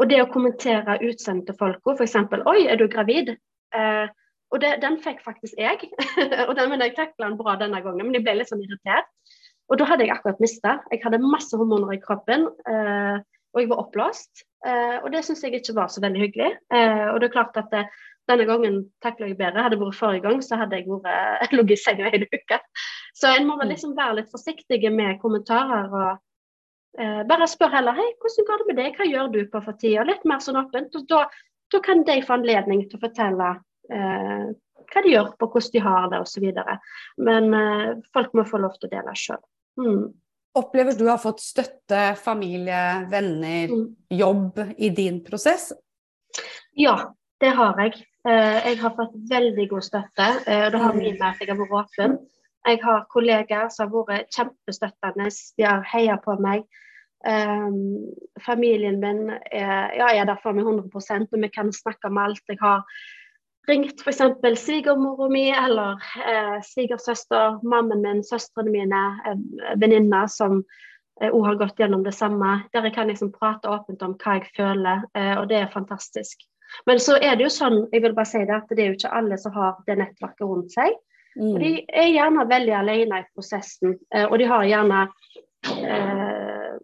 og 0.00 0.08
det 0.10 0.22
å 0.22 0.30
kommentere 0.32 0.98
utsendte 1.04 1.54
folk, 1.58 1.82
f.eks.: 1.84 2.16
Oi, 2.48 2.64
er 2.66 2.80
du 2.80 2.86
gravid? 2.88 3.34
Uh, 3.74 4.08
og 4.50 4.62
det, 4.62 4.76
den 4.82 4.98
fikk 5.02 5.20
faktisk 5.22 5.58
jeg. 5.60 5.90
og 6.48 6.54
den, 6.58 6.70
men 6.72 6.82
jeg 6.82 6.96
takla 6.96 7.28
den 7.28 7.38
bra 7.38 7.56
denne 7.60 7.82
gangen, 7.84 8.06
men 8.06 8.16
jeg 8.16 8.26
ble 8.26 8.40
litt 8.40 8.50
sånn 8.50 8.64
irritert. 8.64 9.10
Og 9.70 9.78
da 9.78 9.86
hadde 9.86 10.06
jeg 10.06 10.14
akkurat 10.16 10.40
mista. 10.42 10.78
Jeg 10.90 11.04
hadde 11.04 11.22
masse 11.22 11.54
hormoner 11.54 11.94
i 11.94 12.02
kroppen, 12.02 12.48
uh, 12.66 13.20
og 13.54 13.62
jeg 13.62 13.70
var 13.70 13.82
oppblåst. 13.84 14.46
Uh, 14.66 14.98
og 15.04 15.10
det 15.14 15.22
syns 15.24 15.44
jeg 15.44 15.60
ikke 15.60 15.76
var 15.78 15.92
så 15.92 16.02
veldig 16.04 16.20
hyggelig. 16.20 16.50
Eh, 16.74 17.06
og 17.10 17.20
det 17.20 17.30
er 17.30 17.36
klart 17.36 17.56
at 17.56 17.70
det, 17.72 17.84
eh, 17.86 18.08
denne 18.28 18.44
gangen 18.46 18.82
takler 19.02 19.30
jeg 19.30 19.38
bedre. 19.38 19.62
Hadde 19.64 19.78
det 19.78 19.82
vært 19.82 19.98
forrige 19.98 20.24
gang, 20.26 20.42
så 20.44 20.58
hadde 20.60 20.78
jeg 20.78 20.86
vært 20.90 21.54
ligget 21.56 21.78
i 21.78 21.82
senga 21.82 22.10
en 22.10 22.26
uke. 22.26 22.58
Så 23.18 23.30
en 23.30 23.48
må 23.48 23.56
mm. 23.58 23.64
liksom 23.72 23.94
være 23.96 24.20
litt 24.20 24.34
forsiktig 24.34 24.82
med 24.92 25.18
kommentarer. 25.22 25.88
og 25.90 26.20
eh, 26.98 27.20
Bare 27.28 27.48
spør 27.50 27.74
heller 27.76 27.98
hei, 27.98 28.08
hvordan 28.22 28.48
går 28.48 28.62
det 28.62 28.68
med 28.70 28.80
deg, 28.82 28.96
hva 28.98 29.08
gjør 29.08 29.30
du 29.34 29.40
på 29.52 29.62
for 29.66 29.78
tida? 29.80 30.06
Litt 30.08 30.24
mer 30.28 30.42
sånn 30.44 30.60
åpent. 30.62 30.96
og 30.96 31.06
da, 31.10 31.26
da 31.70 31.82
kan 31.84 32.02
de 32.08 32.18
få 32.26 32.38
anledning 32.38 32.86
til 32.88 32.98
å 32.98 33.04
fortelle 33.04 33.52
eh, 33.92 34.48
hva 34.90 35.04
de 35.04 35.14
gjør 35.14 35.30
på 35.38 35.50
hvordan 35.52 35.76
de 35.76 35.84
har 35.84 36.10
det 36.10 36.24
osv. 36.24 36.48
Men 37.28 37.54
eh, 37.54 37.86
folk 38.14 38.34
må 38.34 38.46
få 38.48 38.62
lov 38.62 38.76
til 38.78 38.90
å 38.90 38.94
dele 38.96 39.14
sjøl. 39.18 39.42
Mm. 39.80 40.02
Opplever 40.58 40.96
du 40.98 41.06
har 41.06 41.20
fått 41.22 41.42
støtte, 41.44 42.16
familie, 42.18 43.06
venner, 43.10 43.70
mm. 43.70 43.86
jobb 44.18 44.58
i 44.78 44.90
din 44.90 45.20
prosess? 45.22 45.70
Ja, 46.74 46.96
det 47.40 47.52
har 47.54 47.78
jeg. 47.84 48.02
Eh, 48.28 48.58
jeg 48.66 48.80
har 48.82 48.96
fått 48.96 49.14
veldig 49.30 49.68
god 49.70 49.86
støtte. 49.86 50.26
Eh, 50.46 50.66
det 50.72 50.80
har 50.82 50.96
mye 50.96 51.14
med 51.14 51.26
at 51.28 51.40
jeg 51.40 51.52
har 51.52 51.60
vært 51.60 51.76
åpen. 51.84 52.18
Jeg 52.66 52.80
har 52.82 53.06
kollegaer 53.12 53.70
som 53.72 53.92
har 53.94 54.08
vært 54.08 54.36
kjempestøttende. 54.36 55.30
De 55.56 55.64
har 55.64 55.86
heia 55.92 56.18
på 56.20 56.36
meg. 56.42 56.66
Um, 57.20 58.08
familien 58.40 58.96
min 59.00 59.26
er, 59.52 59.90
ja, 59.92 60.06
er 60.08 60.24
der 60.24 60.38
for 60.40 60.56
meg 60.56 60.64
100% 60.64 61.28
og 61.28 61.42
vi 61.42 61.50
kan 61.52 61.72
snakke 61.72 62.08
om 62.08 62.20
alt. 62.20 62.40
Jeg 62.48 62.60
har 62.62 62.84
ringt 63.68 64.00
f.eks. 64.00 64.22
svigermora 64.62 65.28
mi 65.28 65.50
eller 65.52 66.00
eh, 66.26 66.60
svigersøster, 66.64 67.60
mammen 67.62 68.02
min, 68.02 68.22
søstrene 68.24 68.72
mine, 68.72 69.02
eh, 69.28 69.74
venninner 69.80 70.26
som 70.32 70.62
eh, 71.20 71.28
har 71.30 71.58
gått 71.60 71.80
gjennom 71.80 72.04
det 72.04 72.14
samme. 72.16 72.62
Der 72.72 72.88
jeg 72.88 72.96
kan 72.96 73.12
liksom 73.12 73.32
prate 73.36 73.68
åpent 73.68 74.02
om 74.02 74.16
hva 74.16 74.38
jeg 74.38 74.48
føler, 74.56 75.04
eh, 75.14 75.36
og 75.38 75.48
det 75.52 75.60
er 75.60 75.74
fantastisk. 75.74 76.46
Men 76.86 77.02
så 77.02 77.18
er 77.18 77.36
det 77.36 77.48
jo 77.48 77.52
sånn, 77.52 77.80
jeg 77.92 78.04
vil 78.04 78.16
bare 78.16 78.30
si 78.30 78.42
det, 78.46 78.56
at 78.62 78.70
det 78.70 78.82
er 78.82 78.92
jo 78.92 78.98
ikke 78.98 79.14
alle 79.20 79.38
som 79.42 79.54
har 79.56 79.80
det 79.86 79.98
nettverket 80.00 80.46
rundt 80.46 80.74
seg. 80.74 80.96
Mm. 81.36 81.58
De 81.62 81.84
er 81.94 82.08
gjerne 82.10 82.48
veldig 82.50 82.74
alene 82.74 83.20
i 83.22 83.26
prosessen. 83.34 83.98
eh, 84.14 84.24
Og 84.26 84.38
de 84.38 84.44
har 84.50 84.64
gjerne 84.66 85.08
eh, 85.68 86.78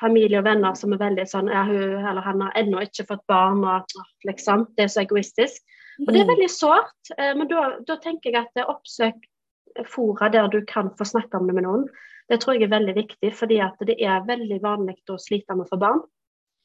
familie 0.00 0.38
og 0.38 0.44
venner 0.44 0.74
som 0.76 0.92
er 0.92 0.98
veldig 1.00 1.24
sånn 1.30 1.48
ja, 1.48 1.62
hun 1.64 2.04
eller 2.06 2.20
han 2.26 2.40
har 2.44 2.52
ennå 2.60 2.82
ikke 2.84 3.06
fått 3.08 3.24
barn, 3.28 3.64
og 3.64 3.86
liksom. 4.28 4.66
Det 4.76 4.84
er 4.84 4.88
så 4.92 5.00
egoistisk. 5.04 5.62
Og 6.06 6.12
det 6.12 6.20
er 6.20 6.24
Mm. 6.26 6.32
veldig 6.34 6.50
sårt. 6.50 7.10
eh, 7.18 7.34
Men 7.34 7.48
da, 7.48 7.78
da 7.86 7.96
tenker 7.96 8.32
jeg 8.32 8.44
at 8.54 8.66
oppsøk 8.68 9.14
fora 9.86 10.28
der 10.28 10.48
du 10.48 10.60
kan 10.64 10.90
få 10.90 11.04
snakke 11.04 11.34
om 11.40 11.46
det 11.46 11.54
med 11.54 11.64
noen. 11.64 11.88
Det 12.28 12.40
tror 12.40 12.54
jeg 12.54 12.62
er 12.64 12.78
veldig 12.78 12.94
viktig, 12.94 13.32
fordi 13.34 13.60
at 13.60 13.74
det 13.86 13.96
er 14.02 14.20
veldig 14.26 14.60
vanlig 14.62 14.96
å 15.08 15.16
slite 15.18 15.56
med 15.56 15.66
få 15.72 15.78
barn. 15.78 16.00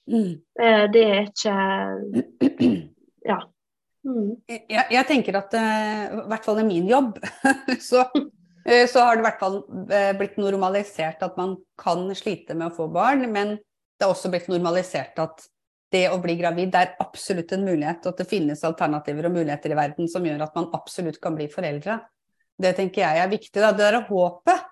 Mm. 0.10 0.42
Eh, 0.60 0.88
Det 0.88 1.04
er 1.06 1.22
ikke 1.30 2.92
Ja. 3.26 3.40
Mm. 4.02 4.38
Jeg, 4.50 4.86
jeg 4.90 5.08
tenker 5.10 5.38
at 5.38 5.54
eh, 5.58 6.06
i 6.10 6.28
hvert 6.32 6.46
fall 6.46 6.62
i 6.62 6.68
min 6.68 6.88
jobb, 6.90 7.20
så, 7.90 8.08
eh, 8.66 8.88
så 8.90 9.04
har 9.06 9.18
det 9.18 9.22
i 9.22 9.28
hvert 9.28 9.42
fall 9.42 9.60
eh, 9.94 10.12
blitt 10.18 10.40
normalisert 10.42 11.22
at 11.26 11.38
man 11.38 11.56
kan 11.80 12.08
slite 12.18 12.58
med 12.58 12.72
å 12.72 12.76
få 12.80 12.90
barn, 12.94 13.28
men 13.34 13.56
det 13.58 14.08
har 14.08 14.14
også 14.16 14.32
blitt 14.34 14.50
normalisert 14.50 15.22
at 15.22 15.46
det 15.92 16.08
å 16.10 16.18
bli 16.24 16.38
gravid 16.40 16.72
det 16.74 16.82
er 16.82 16.96
absolutt 17.04 17.52
en 17.54 17.68
mulighet, 17.68 18.06
og 18.06 18.16
at 18.16 18.24
det 18.24 18.32
finnes 18.32 18.66
alternativer 18.66 19.28
og 19.28 19.36
muligheter 19.36 19.74
i 19.74 19.78
verden 19.78 20.10
som 20.10 20.26
gjør 20.26 20.48
at 20.48 20.58
man 20.58 20.70
absolutt 20.74 21.20
kan 21.22 21.36
bli 21.38 21.50
foreldre. 21.52 22.00
Det 22.62 22.72
tenker 22.78 23.04
jeg 23.04 23.22
er 23.22 23.30
viktig. 23.30 23.58
Da. 23.60 23.74
Det 23.76 23.86
er 23.90 24.00
håpet 24.08 24.66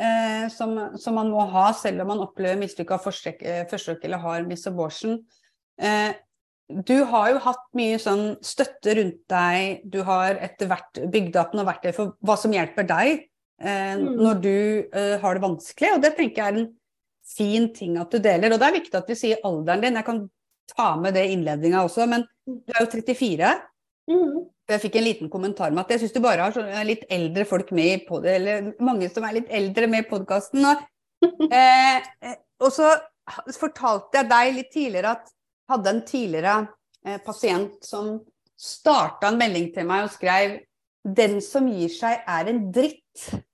eh, 0.00 0.46
som, 0.54 0.74
som, 0.98 1.18
man 1.18 1.30
må 1.30 1.44
ha 1.52 1.68
selv 1.76 2.02
om 2.02 2.12
man 2.14 2.24
opplever 2.24 2.58
mislykka 2.58 2.98
forsøk, 3.04 3.44
forsøk 3.70 4.06
eller 4.08 4.22
har 4.24 4.48
miss 4.48 4.64
abortion. 4.70 5.20
Eh, 5.76 6.16
du 6.68 7.02
har 7.10 7.32
jo 7.32 7.40
hatt 7.44 7.64
mye 7.76 7.98
sånn 8.00 8.36
støtte 8.44 8.94
rundt 8.98 9.20
deg, 9.30 9.82
du 9.84 10.00
har 10.06 10.38
etter 10.40 10.70
hvert 10.70 11.02
bygd 11.12 11.36
opp 11.40 11.56
noe 11.56 11.66
verktøy 11.68 11.92
for 11.96 12.14
hva 12.24 12.36
som 12.40 12.54
hjelper 12.54 12.86
deg 12.88 13.10
eh, 13.18 13.96
Mm. 13.96 14.14
når 14.18 14.38
du 14.42 14.54
eh, 14.92 15.18
har 15.22 15.34
det 15.34 15.42
vanskelig, 15.42 15.90
og 15.94 16.02
det 16.02 16.14
tenker 16.16 16.42
jeg 16.42 16.52
er 16.52 16.60
en 16.62 16.70
fin 17.22 17.68
ting 17.74 17.98
at 18.00 18.10
du 18.10 18.18
deler. 18.18 18.52
Og 18.52 18.58
det 18.60 18.68
er 18.68 18.78
viktig 18.78 18.98
at 18.98 19.10
vi 19.10 19.18
sier 19.18 19.44
alderen 19.46 19.84
din, 19.84 19.98
jeg 19.98 20.06
kan 20.08 20.24
ta 20.72 20.88
med 20.98 21.14
det 21.14 21.26
i 21.28 21.36
innledninga 21.36 21.84
også, 21.84 22.06
men 22.10 22.24
du 22.46 22.72
er 22.74 22.82
jo 22.82 22.90
34. 22.90 23.52
Mm. 24.10 24.40
Jeg 24.72 24.82
fikk 24.82 24.96
en 24.98 25.06
liten 25.06 25.30
kommentar 25.30 25.70
med 25.70 25.84
at 25.84 25.94
jeg 25.94 26.02
syns 26.02 26.14
du 26.14 26.20
bare 26.24 26.46
har 26.46 26.54
sånne 26.54 26.82
litt 26.88 27.04
eldre 27.12 27.44
folk 27.46 27.70
med 27.76 27.92
i 27.92 28.00
pod 28.06 28.26
eller 28.26 28.72
mange 28.82 29.10
som 29.12 29.26
er 29.26 29.36
litt 29.40 29.50
eldre 29.52 29.88
med 29.90 30.04
i 30.04 30.08
podkasten. 30.10 30.64
Og, 30.66 30.82
eh, 31.52 31.98
eh, 32.22 32.38
og 32.62 32.72
så 32.74 32.94
fortalte 33.58 34.18
jeg 34.22 34.30
deg 34.32 34.56
litt 34.56 34.72
tidligere 34.74 35.14
at 35.18 35.30
hadde 35.70 35.90
en 35.90 36.02
tidligere 36.06 36.56
eh, 37.06 37.18
pasient 37.24 37.78
som 37.84 38.16
starta 38.58 39.30
en 39.30 39.40
melding 39.40 39.70
til 39.74 39.88
meg 39.88 40.06
og 40.06 40.14
skrev 40.14 40.60
'Den 41.02 41.40
som 41.42 41.66
gir 41.66 41.90
seg, 41.90 42.22
er 42.26 42.48
en 42.48 42.70
dritt'. 42.72 43.32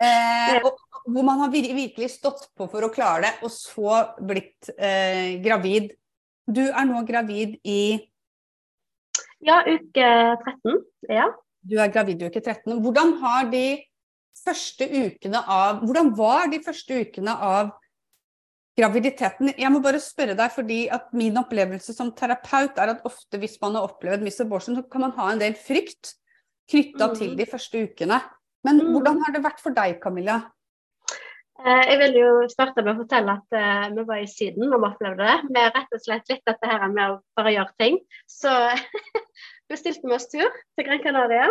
Eh, 0.00 0.62
og, 0.64 0.78
hvor 1.10 1.24
man 1.26 1.40
har 1.42 1.50
virkelig 1.50 2.10
stått 2.10 2.46
på 2.56 2.68
for 2.70 2.86
å 2.86 2.90
klare 2.94 3.22
det, 3.24 3.32
og 3.42 3.50
så 3.50 3.98
blitt 4.24 4.70
eh, 4.78 5.42
gravid. 5.42 5.90
Du 6.46 6.62
er 6.68 6.86
nå 6.88 7.02
gravid 7.04 7.58
i 7.66 7.98
Ja, 9.44 9.58
uke 9.66 10.06
13. 10.44 10.78
Ja. 11.10 11.26
Du 11.60 11.76
er 11.82 11.92
gravid 11.92 12.22
i 12.22 12.30
uke 12.30 12.40
13. 12.40 12.78
Hvordan 12.80 13.12
har 13.20 13.50
de 13.50 13.82
første 14.38 14.88
ukene 14.88 15.42
av 15.44 15.82
Hvordan 15.84 16.14
var 16.16 16.48
de 16.52 16.62
første 16.64 17.02
ukene 17.04 17.34
av 17.34 17.74
graviditeten? 18.78 19.50
Jeg 19.58 19.72
må 19.74 19.80
bare 19.84 20.00
spørre 20.02 20.36
deg, 20.38 20.52
fordi 20.54 20.80
at 20.94 21.08
min 21.18 21.36
opplevelse 21.40 21.94
som 21.96 22.12
terapeut 22.16 22.78
er 22.78 22.94
at 22.94 23.04
ofte 23.08 23.40
hvis 23.42 23.58
man 23.62 23.74
har 23.78 23.88
opplevd 23.90 24.22
miss 24.24 24.40
abortion, 24.44 24.76
så 24.78 24.84
kan 24.90 25.00
man 25.06 25.16
ha 25.18 25.32
en 25.32 25.42
del 25.42 25.54
frykt 25.58 26.14
knytta 26.70 27.08
Mm. 27.10 27.14
til 27.18 27.36
de 27.36 27.46
første 27.46 27.82
ukene. 27.88 28.20
Men 28.64 28.78
Mm. 28.80 28.92
hvordan 28.92 29.18
har 29.24 29.32
det 29.34 29.42
vært 29.44 29.60
for 29.60 29.70
deg, 29.70 30.00
Camilla? 30.02 30.38
Eh, 31.66 31.84
Jeg 31.90 31.98
vil 31.98 32.14
jo 32.20 32.48
starte 32.48 32.84
med 32.84 32.94
å 32.94 33.00
fortelle 33.02 33.30
at 33.34 33.52
eh, 33.52 33.88
vi 33.96 34.04
var 34.04 34.16
i 34.22 34.26
Syden 34.30 34.72
og 34.72 34.80
vi 34.80 34.90
opplevde 34.92 35.26
det. 35.26 35.36
Vi 35.50 35.60
rett 35.74 35.92
og 35.92 36.00
slett 36.00 36.28
litt 36.28 36.44
dette 36.46 36.66
her 36.70 36.88
med 36.88 37.10
å 37.10 37.20
bare 37.36 37.52
gjøre 37.56 37.74
ting. 37.80 37.98
Så 38.28 38.48
bestilte 39.68 40.04
vi 40.08 40.14
oss 40.14 40.28
tur 40.30 40.46
til 40.76 40.86
Gran 40.86 41.02
Canaria. 41.02 41.48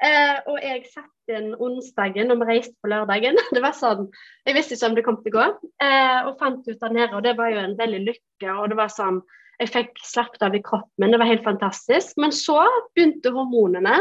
Eh, 0.00 0.36
og 0.48 0.56
jeg 0.64 0.86
satt 0.88 1.32
inn 1.34 1.50
onsdagen 1.60 2.32
og 2.32 2.40
vi 2.40 2.46
reiste 2.48 2.72
på 2.80 2.88
lørdagen. 2.88 3.36
Det 3.54 3.60
var 3.64 3.76
sånn, 3.76 4.06
Jeg 4.48 4.56
visste 4.56 4.76
ikke 4.76 4.88
om 4.88 4.96
det 4.96 5.04
kom 5.04 5.18
til 5.20 5.34
å 5.34 5.36
gå. 5.36 5.44
Eh, 5.84 6.20
og 6.30 6.40
fant 6.40 6.64
ut 6.64 6.80
der 6.80 6.96
nede, 6.96 7.12
og 7.18 7.26
det 7.26 7.36
var 7.38 7.52
jo 7.52 7.60
en 7.60 7.76
veldig 7.78 8.00
lykke. 8.06 8.54
og 8.56 8.70
det 8.72 8.80
var 8.80 8.92
sånn, 8.94 9.20
Jeg 9.60 9.68
fikk 9.74 10.00
slappet 10.00 10.42
av 10.46 10.54
i 10.56 10.62
kroppen 10.64 11.04
min, 11.04 11.12
det 11.12 11.20
var 11.20 11.28
helt 11.28 11.44
fantastisk. 11.44 12.16
Men 12.16 12.32
så 12.32 12.62
begynte 12.96 13.34
hormonene. 13.34 14.00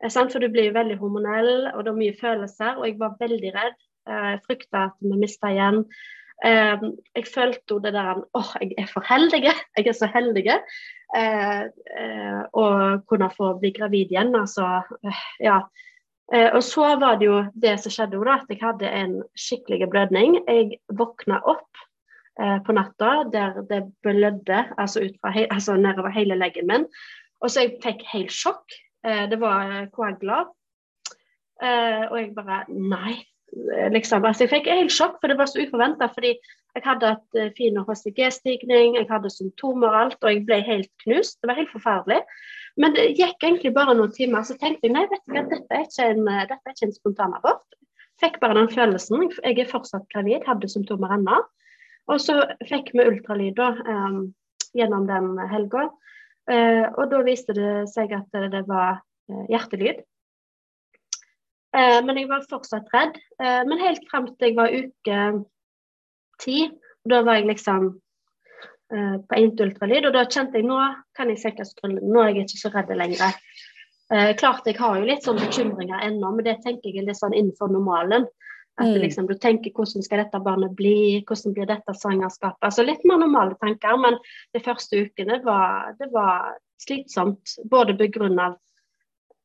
eh, 0.00 0.08
sant? 0.08 0.32
For 0.32 0.40
du 0.40 0.48
blir 0.48 0.70
jo 0.70 0.78
veldig 0.78 0.96
hormonell, 0.98 1.68
og 1.74 1.84
det 1.84 1.92
er 1.92 2.00
mye 2.00 2.16
følelser. 2.20 2.78
Og 2.78 2.88
jeg 2.88 2.98
var 2.98 3.18
veldig 3.20 3.52
redd. 3.54 3.80
Eh, 4.08 4.34
frykta 4.48 4.88
at 4.88 4.96
vi 5.00 5.16
mista 5.16 5.52
igjen. 5.52 5.84
Eh, 6.42 6.82
Jeg 7.14 7.26
følte 7.30 7.76
jo 7.76 7.78
det 7.78 7.92
der 7.94 8.20
åh, 8.34 8.50
jeg 8.60 8.74
er 8.78 8.90
for 8.90 9.06
heldig. 9.06 9.44
Jeg 9.78 9.86
er 9.86 9.96
så 9.96 10.06
heldig 10.10 10.46
eh, 10.50 11.64
eh, 12.00 12.42
å 12.52 12.66
kunne 13.08 13.30
få 13.30 13.54
bli 13.60 13.70
gravid 13.76 14.12
igjen. 14.12 14.34
Altså, 14.34 14.82
eh, 15.04 15.24
ja. 15.40 15.60
Eh, 16.32 16.50
Og 16.54 16.62
så 16.64 16.94
var 16.98 17.18
det 17.20 17.28
jo 17.28 17.44
det 17.54 17.78
som 17.80 17.92
skjedde, 17.92 18.22
da, 18.24 18.38
at 18.40 18.48
jeg 18.48 18.62
hadde 18.62 18.88
en 18.90 19.18
skikkelig 19.36 19.90
blødning. 19.92 20.40
Jeg 20.48 20.80
våkna 20.88 21.40
opp 21.44 21.84
eh, 22.40 22.58
på 22.64 22.72
natta 22.72 23.24
der 23.32 23.60
det 23.68 23.82
blødde 24.02 24.64
altså, 24.78 25.04
he 25.34 25.46
altså 25.50 25.76
nedover 25.76 26.10
hele 26.10 26.34
leggen 26.40 26.66
min. 26.66 26.88
Og 27.40 27.50
så 27.50 27.66
jeg 27.66 27.78
fikk 27.84 28.04
helt 28.12 28.32
sjokk. 28.32 28.72
Eh, 29.04 29.28
det 29.30 29.40
var 29.40 29.70
eh, 29.70 29.88
koagler. 29.92 30.48
Eh, 31.62 32.10
og 32.10 32.18
jeg 32.18 32.34
bare 32.34 32.64
Nei. 32.68 33.20
Liksom, 33.94 34.24
altså 34.26 34.44
jeg 34.44 34.50
fikk 34.50 34.68
helt 34.70 34.92
sjokk, 34.92 35.20
for 35.20 35.30
det 35.30 35.38
var 35.38 35.48
så 35.50 35.62
uforventa. 35.62 36.08
Fordi 36.14 36.32
jeg 36.34 36.84
hadde 36.84 37.12
hatt 37.14 37.38
eh, 37.38 37.52
fin 37.58 37.78
HCG-stigning, 37.78 38.98
jeg 38.98 39.08
hadde 39.10 39.30
symptomer 39.32 39.92
og 39.92 40.00
alt, 40.00 40.20
og 40.22 40.32
jeg 40.32 40.44
ble 40.48 40.60
helt 40.66 40.90
knust. 41.04 41.38
Det 41.40 41.50
var 41.50 41.60
helt 41.60 41.72
forferdelig. 41.74 42.20
Men 42.80 42.96
det 42.96 43.12
gikk 43.14 43.46
egentlig 43.46 43.74
bare 43.76 43.94
noen 43.94 44.12
timer, 44.14 44.42
så 44.46 44.56
tenkte 44.58 44.88
jeg 44.88 44.96
nei, 44.96 45.04
vet 45.10 45.22
du 45.22 45.36
hva, 45.36 45.44
dette 45.50 45.78
er 45.78 45.86
ikke 45.86 46.08
en, 46.10 46.24
eh, 46.30 46.46
dette 46.50 46.62
er 46.66 46.76
ikke 46.76 46.88
en 46.88 46.96
spontanabort. 46.96 47.78
Fikk 48.22 48.40
bare 48.42 48.58
den 48.58 48.70
følelsen. 48.70 49.28
Jeg 49.42 49.58
er 49.58 49.70
fortsatt 49.70 50.08
gravid, 50.14 50.46
hadde 50.46 50.70
symptomer 50.70 51.14
ennå. 51.18 51.42
Og 52.10 52.20
så 52.20 52.40
fikk 52.68 52.92
vi 52.92 53.06
ultralyd 53.06 53.56
da, 53.58 53.70
eh, 53.80 54.18
gjennom 54.74 55.06
den 55.08 55.38
helga. 55.50 55.88
Eh, 56.50 56.84
og 56.98 57.08
da 57.12 57.22
viste 57.24 57.54
det 57.56 57.88
seg 57.92 58.12
at 58.12 58.28
det 58.52 58.64
var 58.68 59.00
eh, 59.30 59.46
hjertelyd. 59.52 60.02
Eh, 61.74 62.00
men 62.06 62.20
jeg 62.20 62.30
var 62.30 62.46
fortsatt 62.50 62.88
redd. 62.94 63.18
Eh, 63.42 63.60
men 63.66 63.82
helt 63.82 64.04
frem 64.10 64.30
til 64.30 64.50
jeg 64.52 64.56
var 64.58 64.74
uke 64.74 65.44
ti, 66.42 66.70
da 67.08 67.22
var 67.26 67.40
jeg 67.40 67.50
liksom 67.50 67.88
eh, 68.94 69.16
på 69.28 69.42
ultralyd, 69.64 70.06
og 70.08 70.14
da 70.16 70.24
kjente 70.26 70.60
jeg 70.60 70.68
nå 70.68 70.78
kan 71.16 71.30
jeg 71.32 71.42
senke 71.42 71.66
skuldrene, 71.66 72.06
nå 72.06 72.22
er 72.22 72.32
jeg 72.32 72.48
ikke 72.48 72.62
så 72.62 72.72
redd 72.74 72.94
lenger. 72.98 73.36
Eh, 74.12 74.32
klart 74.38 74.66
jeg 74.68 74.78
har 74.78 74.98
jo 75.00 75.08
litt 75.08 75.26
sånn 75.26 75.40
bekymringer 75.40 76.02
ennå, 76.06 76.30
men 76.36 76.46
det 76.46 76.60
tenker 76.64 76.90
jeg 76.90 77.02
er 77.02 77.10
litt 77.10 77.20
sånn 77.20 77.36
innenfor 77.36 77.72
normalen. 77.72 78.26
At 78.76 78.90
Mm. 78.90 79.02
liksom, 79.02 79.26
du 79.28 79.34
tenker 79.38 79.70
hvordan 79.70 80.02
skal 80.02 80.18
dette 80.18 80.40
barnet 80.42 80.74
bli, 80.74 81.22
hvordan 81.28 81.54
blir 81.54 81.66
dette 81.66 81.94
svangerskapet. 81.94 82.58
Altså 82.66 82.82
litt 82.82 83.04
mer 83.04 83.18
normale 83.18 83.54
tanker, 83.60 83.96
men 83.96 84.18
de 84.52 84.60
første 84.60 84.98
ukene 84.98 85.38
var, 85.44 85.94
det 86.00 86.10
var 86.12 86.58
slitsomt. 86.82 87.54
Både 87.70 87.94
begrunnet 87.94 88.58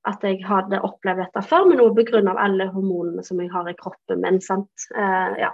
at 0.07 0.21
jeg 0.23 0.43
hadde 0.47 0.79
opplevd 0.85 1.19
dette 1.25 1.41
før, 1.43 1.65
men 1.67 1.81
også 1.83 2.05
pga. 2.07 2.35
alle 2.39 2.69
hormonene 2.71 3.23
som 3.25 3.39
jeg 3.41 3.49
har 3.51 3.67
i 3.69 3.73
kroppen 3.75 4.21
min. 4.21 4.39
sant? 4.41 4.69
Eh, 4.95 5.39
ja. 5.41 5.51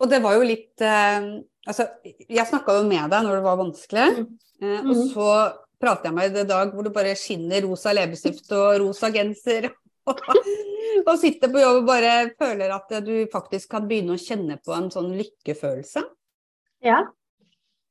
Og 0.00 0.10
det 0.10 0.20
var 0.22 0.34
jo 0.38 0.46
litt 0.46 0.80
eh, 0.80 1.28
Altså, 1.68 1.84
jeg 2.30 2.46
snakka 2.48 2.78
jo 2.78 2.84
med 2.88 3.10
deg 3.12 3.24
når 3.26 3.34
det 3.36 3.44
var 3.44 3.58
vanskelig, 3.60 4.04
eh, 4.62 4.78
og 4.80 4.94
Mhm. 4.94 5.08
så 5.12 5.26
prater 5.78 6.08
jeg 6.08 6.14
med 6.14 6.32
deg 6.32 6.44
i 6.46 6.48
dag 6.48 6.72
hvor 6.72 6.82
du 6.86 6.90
bare 6.90 7.12
skinner 7.14 7.60
rosa 7.66 7.92
leppestift 7.92 8.50
og 8.56 8.80
rosa 8.80 9.10
genser. 9.12 9.68
og 11.06 11.18
sitter 11.20 11.52
på 11.52 11.60
jobb 11.60 11.82
og 11.82 11.86
bare 11.86 12.30
føler 12.40 12.72
at 12.72 12.88
du 13.04 13.26
faktisk 13.30 13.68
kan 13.70 13.86
begynne 13.86 14.16
å 14.16 14.22
kjenne 14.22 14.56
på 14.64 14.72
en 14.72 14.88
sånn 14.90 15.12
lykkefølelse. 15.18 16.02
ja. 16.82 17.04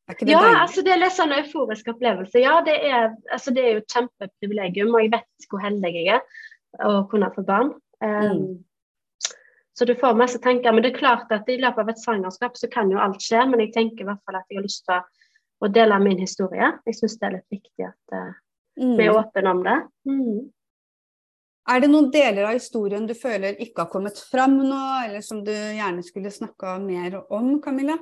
Det 0.07 0.29
Ja, 0.31 0.61
altså 0.61 0.81
det 0.85 0.93
er 0.93 1.01
litt 1.01 1.15
sånn 1.15 1.35
euforisk 1.35 1.89
opplevelse. 1.91 2.39
Ja, 2.39 2.61
det 2.63 2.77
er, 2.87 3.09
altså 3.33 3.51
det 3.51 3.63
er 3.63 3.73
jo 3.75 3.81
et 3.81 3.91
kjempeprivilegium, 3.91 4.93
og 4.95 5.03
jeg 5.03 5.11
vet 5.17 5.49
hvor 5.51 5.63
heldig 5.63 5.91
jeg 5.97 6.15
er 6.15 6.87
å 6.87 7.01
kunne 7.11 7.31
få 7.35 7.43
barn. 7.47 7.75
Um, 7.99 8.31
Mm. 8.37 8.63
Så 9.77 9.85
du 9.85 9.93
får 9.95 10.15
masse 10.17 10.39
tanker. 10.41 10.73
Men 10.73 10.81
det 10.81 10.93
er 10.93 10.97
klart 10.97 11.31
at 11.31 11.49
i 11.49 11.59
løpet 11.61 11.83
av 11.83 11.89
et 11.91 11.99
svangerskap 12.01 12.55
så 12.57 12.69
kan 12.71 12.89
jo 12.89 12.97
alt 12.97 13.21
skje, 13.21 13.43
men 13.45 13.61
jeg 13.61 13.75
tenker 13.75 14.01
i 14.01 14.07
hvert 14.07 14.23
fall 14.25 14.39
at 14.39 14.47
jeg 14.49 14.57
har 14.57 14.65
lyst 14.65 14.85
til 14.87 14.95
å, 14.97 15.69
dele 15.69 15.99
min 16.01 16.17
historie. 16.17 16.71
Jeg 16.87 16.97
syns 16.97 17.17
det 17.19 17.27
er 17.27 17.35
litt 17.35 17.57
viktig 17.59 17.85
at 17.85 18.15
uh, 18.17 18.31
vi 18.73 19.05
er 19.05 19.13
åpne 19.13 19.53
om 19.53 19.61
det. 19.67 19.77
Mm. 20.09 20.39
Er 21.67 21.83
det 21.83 21.91
noen 21.91 22.09
deler 22.09 22.47
av 22.47 22.55
historien 22.55 23.05
du 23.05 23.13
føler 23.17 23.59
ikke 23.61 23.83
har 23.83 23.91
kommet 23.91 24.17
fram 24.31 24.55
nå, 24.63 24.81
eller 25.03 25.21
som 25.25 25.43
du 25.45 25.53
gjerne 25.53 26.05
skulle 26.05 26.33
snakka 26.33 26.77
mer 26.81 27.19
om, 27.27 27.57
Camilla? 27.61 27.99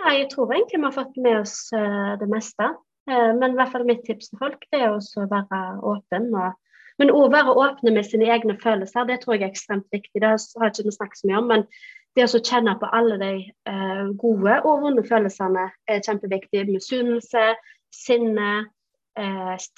Nei, 0.00 0.18
jeg 0.22 0.30
tror 0.32 0.52
egentlig 0.52 0.80
vi 0.80 0.88
har 0.88 0.96
fått 0.96 1.16
med 1.22 1.40
oss 1.42 1.56
uh, 1.76 2.14
det 2.20 2.28
meste. 2.30 2.70
Uh, 3.10 3.32
men 3.38 3.52
i 3.52 3.58
hvert 3.58 3.72
fall 3.74 3.86
mitt 3.88 4.04
tips 4.06 4.30
til 4.30 4.40
folk 4.40 4.62
det 4.72 4.82
er 4.82 4.94
å 4.94 5.26
være 5.30 5.62
åpen. 5.92 6.30
Og, 6.34 6.54
men 7.00 7.12
òg 7.14 7.32
være 7.34 7.56
åpne 7.64 7.94
med 7.94 8.08
sine 8.08 8.30
egne 8.32 8.56
følelser, 8.62 9.06
det 9.08 9.20
tror 9.22 9.36
jeg 9.36 9.46
er 9.46 9.52
ekstremt 9.52 9.86
viktig. 9.94 10.22
Det 10.22 10.30
har 10.30 10.72
ikke 10.72 10.96
snakket 10.98 11.20
så 11.20 11.30
mye 11.30 11.42
om, 11.42 11.50
men 11.52 11.66
det 12.14 12.28
å 12.28 12.38
kjenne 12.38 12.76
på 12.78 12.90
alle 12.94 13.18
de 13.22 13.32
uh, 13.70 14.06
gode 14.22 14.60
og 14.62 14.86
vonde 14.86 15.04
følelsene 15.06 15.68
er 15.90 16.06
kjempeviktig. 16.06 16.66
Misunnelse, 16.70 17.52
sinne, 17.94 18.54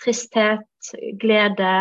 tristhet, 0.00 0.92
glede, 1.20 1.72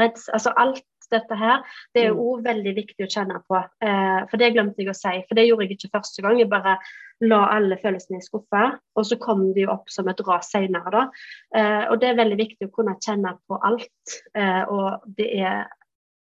redsel. 0.00 0.32
Altså 0.34 0.50
alt 0.58 0.82
dette 1.12 1.38
her, 1.38 1.62
det 1.94 2.06
er 2.06 2.16
òg 2.16 2.42
mm. 2.42 2.46
veldig 2.48 2.74
viktig 2.76 3.06
å 3.06 3.10
kjenne 3.14 3.40
på. 3.48 3.60
Eh, 3.84 4.20
for 4.30 4.42
det 4.42 4.52
glemte 4.54 4.82
jeg 4.82 4.92
å 4.92 4.96
si, 4.96 5.14
for 5.28 5.38
det 5.38 5.46
gjorde 5.46 5.66
jeg 5.66 5.78
ikke 5.78 5.92
første 5.98 6.24
gang. 6.24 6.40
Jeg 6.40 6.50
bare 6.52 6.76
la 7.22 7.42
alle 7.54 7.78
følelsene 7.82 8.18
i 8.18 8.24
skuffa, 8.24 8.64
og 8.98 9.06
så 9.06 9.18
kom 9.22 9.44
de 9.56 9.66
opp 9.70 9.92
som 9.92 10.08
et 10.10 10.22
ras 10.26 10.50
senere. 10.54 11.06
Eh, 11.54 11.84
og 11.90 12.00
det 12.02 12.10
er 12.10 12.18
veldig 12.18 12.40
viktig 12.40 12.68
å 12.68 12.74
kunne 12.74 12.96
kjenne 13.04 13.36
på 13.46 13.60
alt. 13.62 14.16
Eh, 14.38 14.62
og 14.66 15.06
det 15.18 15.30
er 15.42 15.70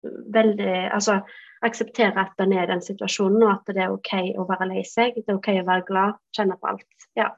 veldig 0.05 0.73
Altså 0.93 1.15
akseptere 1.65 2.21
at 2.21 2.41
en 2.43 2.53
er 2.53 2.67
i 2.67 2.69
den 2.69 2.83
situasjonen, 2.83 3.43
og 3.43 3.55
at 3.55 3.73
det 3.73 3.81
er 3.81 3.93
OK 3.93 4.13
å 4.37 4.45
være 4.49 4.69
lei 4.69 4.83
seg. 4.85 5.17
Det 5.17 5.33
er 5.33 5.39
OK 5.39 5.49
å 5.55 5.65
være 5.67 5.87
glad, 5.87 6.21
kjenne 6.37 6.57
på 6.61 6.75
alt. 6.75 7.07
Ja. 7.17 7.31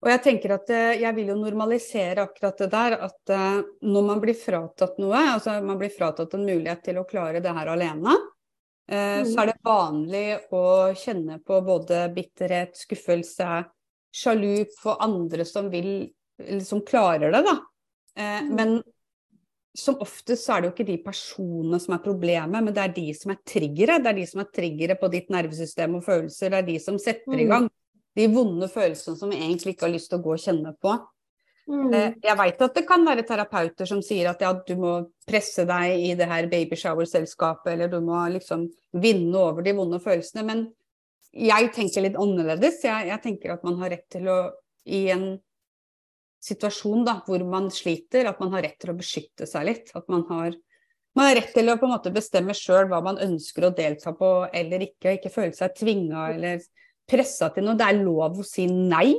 Og 0.00 0.08
jeg 0.08 0.22
tenker 0.24 0.54
at 0.54 0.70
eh, 0.72 1.00
jeg 1.02 1.12
vil 1.16 1.32
jo 1.34 1.36
normalisere 1.36 2.24
akkurat 2.24 2.62
det 2.62 2.68
der, 2.72 2.96
at 3.04 3.32
eh, 3.36 3.58
når 3.84 4.06
man 4.06 4.20
blir 4.22 4.36
fratatt 4.38 4.96
noe, 5.00 5.24
altså 5.34 5.58
man 5.64 5.80
blir 5.80 5.92
fratatt 5.92 6.36
en 6.36 6.46
mulighet 6.46 6.86
til 6.86 7.00
å 7.00 7.08
klare 7.08 7.42
det 7.44 7.52
her 7.56 7.68
alene, 7.74 8.14
eh, 8.88 9.20
så 9.28 9.42
er 9.42 9.50
det 9.50 9.58
vanlig 9.66 10.24
å 10.56 10.62
kjenne 10.96 11.36
på 11.44 11.60
både 11.66 12.06
bitterhet, 12.16 12.80
skuffelse, 12.80 13.60
sjalu 14.16 14.64
på 14.80 14.96
andre 14.98 15.46
som 15.46 15.68
vil 15.70 16.10
Som 16.64 16.80
klarer 16.80 17.34
det, 17.34 17.42
da. 17.44 17.52
Mm. 18.16 18.46
Men 18.56 18.70
som 19.76 19.98
oftest 20.00 20.46
så 20.46 20.54
er 20.54 20.62
det 20.62 20.70
jo 20.70 20.72
ikke 20.72 20.86
de 20.88 20.96
personene 21.04 21.76
som 21.78 21.92
er 21.92 22.00
problemet, 22.00 22.64
men 22.64 22.72
det 22.72 22.80
er 22.80 22.94
de 22.96 23.04
som 23.12 23.34
er 23.34 23.42
triggere. 23.44 23.98
Det 24.00 24.08
er 24.08 24.16
de 24.16 24.24
som 24.30 24.40
er 24.40 24.48
triggere 24.48 24.96
på 24.96 25.10
ditt 25.12 25.28
nervesystem 25.28 25.98
og 25.98 26.06
følelser. 26.06 26.48
Det 26.48 26.62
er 26.62 26.68
de 26.70 26.78
som 26.80 26.96
setter 26.96 27.36
i 27.36 27.44
mm. 27.44 27.52
gang 27.52 27.68
de 28.20 28.28
vonde 28.30 28.68
følelsene 28.70 29.16
som 29.16 29.32
vi 29.32 29.40
egentlig 29.40 29.74
ikke 29.74 29.88
har 29.88 29.96
lyst 29.96 30.12
til 30.12 30.20
å 30.20 30.24
gå 30.24 30.36
og 30.36 30.44
kjenne 30.44 30.74
på. 30.76 30.94
Mm. 31.70 31.92
Eh, 31.94 32.14
jeg 32.24 32.36
veit 32.38 32.62
at 32.64 32.76
det 32.76 32.82
kan 32.88 33.04
være 33.06 33.24
terapeuter 33.26 33.86
som 33.86 34.00
sier 34.02 34.30
at 34.30 34.40
ja, 34.42 34.50
du 34.54 34.72
må 34.80 34.94
presse 35.28 35.64
deg 35.68 36.04
i 36.08 36.14
det 36.18 36.26
her 36.30 36.48
babyshower-selskapet, 36.50 37.72
eller 37.74 37.92
du 37.92 38.00
må 38.04 38.24
liksom 38.34 38.66
vinne 38.90 39.38
over 39.38 39.64
de 39.66 39.74
vonde 39.78 40.00
følelsene. 40.02 40.46
Men 40.46 40.64
jeg 41.30 41.70
tenker 41.76 42.06
litt 42.06 42.18
annerledes. 42.18 42.80
Jeg, 42.84 43.10
jeg 43.12 43.22
tenker 43.22 43.54
at 43.54 43.62
man 43.66 43.78
har 43.82 43.94
rett 43.94 44.08
til 44.10 44.26
å, 44.30 44.40
i 44.90 45.04
en 45.14 45.28
situasjon 46.42 47.04
da, 47.06 47.20
hvor 47.26 47.44
man 47.46 47.68
sliter, 47.72 48.26
at 48.26 48.40
man 48.42 48.50
har 48.56 48.64
rett 48.66 48.80
til 48.80 48.92
å 48.94 48.98
beskytte 48.98 49.46
seg 49.46 49.68
litt. 49.68 49.94
At 49.94 50.08
man 50.10 50.24
har, 50.30 50.56
man 51.14 51.30
har 51.30 51.38
rett 51.38 51.54
til 51.54 51.70
å 51.70 51.78
på 51.78 51.86
en 51.86 51.94
måte 51.94 52.14
bestemme 52.14 52.56
sjøl 52.56 52.90
hva 52.90 53.02
man 53.04 53.20
ønsker 53.22 53.68
å 53.68 53.74
delta 53.76 54.14
på 54.16 54.32
eller 54.48 54.88
ikke, 54.88 55.06
og 55.06 55.20
ikke 55.20 55.34
føle 55.36 55.54
seg 55.56 55.76
tvinga 55.78 56.30
eller 56.34 56.64
pressa 57.10 57.50
til 57.54 57.66
noe. 57.66 57.78
Det 57.78 57.90
er 57.90 58.02
lov 58.04 58.40
å 58.40 58.46
si 58.46 58.66
nei. 58.70 59.18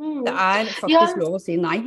Mm. 0.00 0.22
Det 0.24 0.32
er 0.32 0.68
faktisk 0.78 0.94
ja. 0.94 1.20
lov 1.20 1.34
å 1.36 1.40
si 1.42 1.58
nei. 1.60 1.78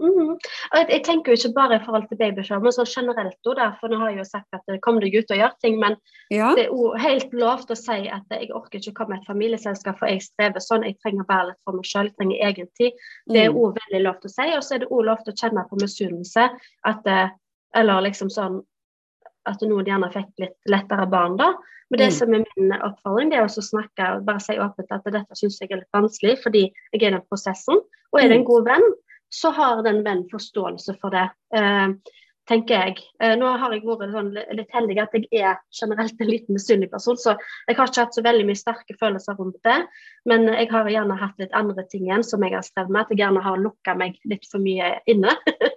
Mm. 0.00 0.30
Jeg, 0.40 0.86
jeg, 0.88 1.00
tenker 1.04 1.34
jo 1.34 1.36
ikke 1.36 1.50
bare 1.58 1.76
i 1.76 1.82
forhold 1.84 2.06
til 2.08 2.16
babyshower, 2.22 2.62
men 2.64 2.72
så 2.72 2.86
generelt 2.88 3.50
òg, 3.50 3.60
for 3.82 3.92
nå 3.92 3.98
har 4.00 4.14
jeg 4.14 4.22
jo 4.22 4.28
sagt 4.30 4.56
at 4.56 4.72
kom 4.86 5.00
deg 5.02 5.18
ut 5.18 5.34
og 5.34 5.42
gjør 5.42 5.52
ting, 5.60 5.76
men 5.82 5.98
ja. 6.32 6.54
det 6.56 6.64
er 6.64 6.72
jo 6.72 6.94
helt 7.02 7.34
lov 7.36 7.66
til 7.66 7.76
å 7.76 7.80
si 7.82 7.98
at 8.08 8.32
jeg 8.32 8.48
orker 8.56 8.80
ikke 8.80 8.94
å 8.94 8.98
komme 9.02 9.18
i 9.18 9.20
et 9.20 9.28
familieselskap, 9.28 10.00
for 10.00 10.08
jeg 10.08 10.24
strever 10.24 10.64
sånn, 10.64 10.88
jeg 10.88 10.96
trenger 11.02 11.28
bare 11.28 11.50
litt 11.50 11.60
for 11.68 11.76
meg 11.76 11.90
sjøl, 11.90 12.08
jeg 12.08 12.16
trenger 12.16 12.48
egen 12.48 12.72
tid. 12.80 13.04
Det 13.28 13.44
er 13.44 13.52
òg 13.52 13.74
mm. 13.74 13.78
veldig 13.82 14.02
lov 14.06 14.22
til 14.22 14.32
å 14.32 14.34
si. 14.38 14.48
Og 14.56 14.64
så 14.64 14.78
er 14.78 14.84
det 14.84 14.90
òg 14.90 15.06
lov 15.10 15.20
til 15.26 15.36
å 15.36 15.40
kjenne 15.44 15.68
på 15.68 15.82
misunnelse, 15.84 16.48
at 16.94 17.12
eh, 17.12 17.36
eller 17.76 18.08
liksom 18.08 18.32
sånn 18.32 18.62
at 19.48 19.62
noen 19.64 19.88
gjerne 19.88 20.10
fikk 20.12 20.42
litt 20.42 20.56
lettere 20.70 21.06
barn, 21.10 21.36
da. 21.40 21.54
Men 21.90 21.98
det 21.98 22.10
mm. 22.12 22.16
som 22.16 22.34
er 22.34 22.44
min 22.44 22.74
oppfordring, 22.76 23.32
det 23.32 23.40
er 23.40 23.48
å 23.48 23.64
snakke 23.66 24.12
og 24.14 24.26
bare 24.28 24.42
si 24.44 24.54
åpent 24.62 24.92
at 24.94 25.08
dette 25.10 25.38
syns 25.38 25.58
jeg 25.58 25.72
er 25.72 25.82
litt 25.82 25.96
vanskelig, 25.96 26.36
fordi 26.44 26.66
jeg 26.68 27.00
er 27.00 27.08
i 27.08 27.14
den 27.16 27.26
prosessen. 27.26 27.82
Og 28.12 28.20
er 28.20 28.30
det 28.30 28.38
en 28.38 28.44
mm. 28.44 28.50
god 28.50 28.68
venn, 28.68 28.88
så 29.30 29.50
har 29.54 29.82
den 29.86 30.04
vennen 30.06 30.28
forståelse 30.30 30.96
for 31.02 31.14
det. 31.14 31.26
Eh, 31.54 32.14
tenker 32.50 32.74
jeg. 32.74 33.02
Eh, 33.22 33.34
nå 33.38 33.50
har 33.60 33.74
jeg 33.74 33.84
vært 33.86 34.14
sånn 34.14 34.30
litt 34.34 34.72
heldig 34.74 34.96
at 35.02 35.14
jeg 35.16 35.28
er 35.38 35.58
generelt 35.76 36.22
en 36.22 36.30
liten 36.30 36.56
misunnelig 36.56 36.90
person, 36.92 37.18
så 37.18 37.34
jeg 37.36 37.78
har 37.78 37.90
ikke 37.90 38.04
hatt 38.06 38.16
så 38.16 38.24
veldig 38.26 38.46
mye 38.48 38.58
sterke 38.58 38.96
følelser 39.00 39.38
rundt 39.38 39.58
det. 39.66 39.78
Men 40.30 40.48
jeg 40.50 40.70
har 40.72 40.90
gjerne 40.90 41.18
hatt 41.20 41.42
litt 41.42 41.54
andre 41.56 41.86
ting 41.90 42.08
igjen 42.08 42.26
som 42.26 42.46
jeg 42.46 42.56
har 42.56 42.66
strevd 42.66 42.90
med. 42.90 43.06
At 43.06 43.14
jeg 43.14 43.22
gjerne 43.22 43.44
har 43.44 43.62
lukka 43.62 43.94
meg 43.98 44.18
litt 44.30 44.46
for 44.50 44.62
mye 44.62 44.96
inne. 45.10 45.36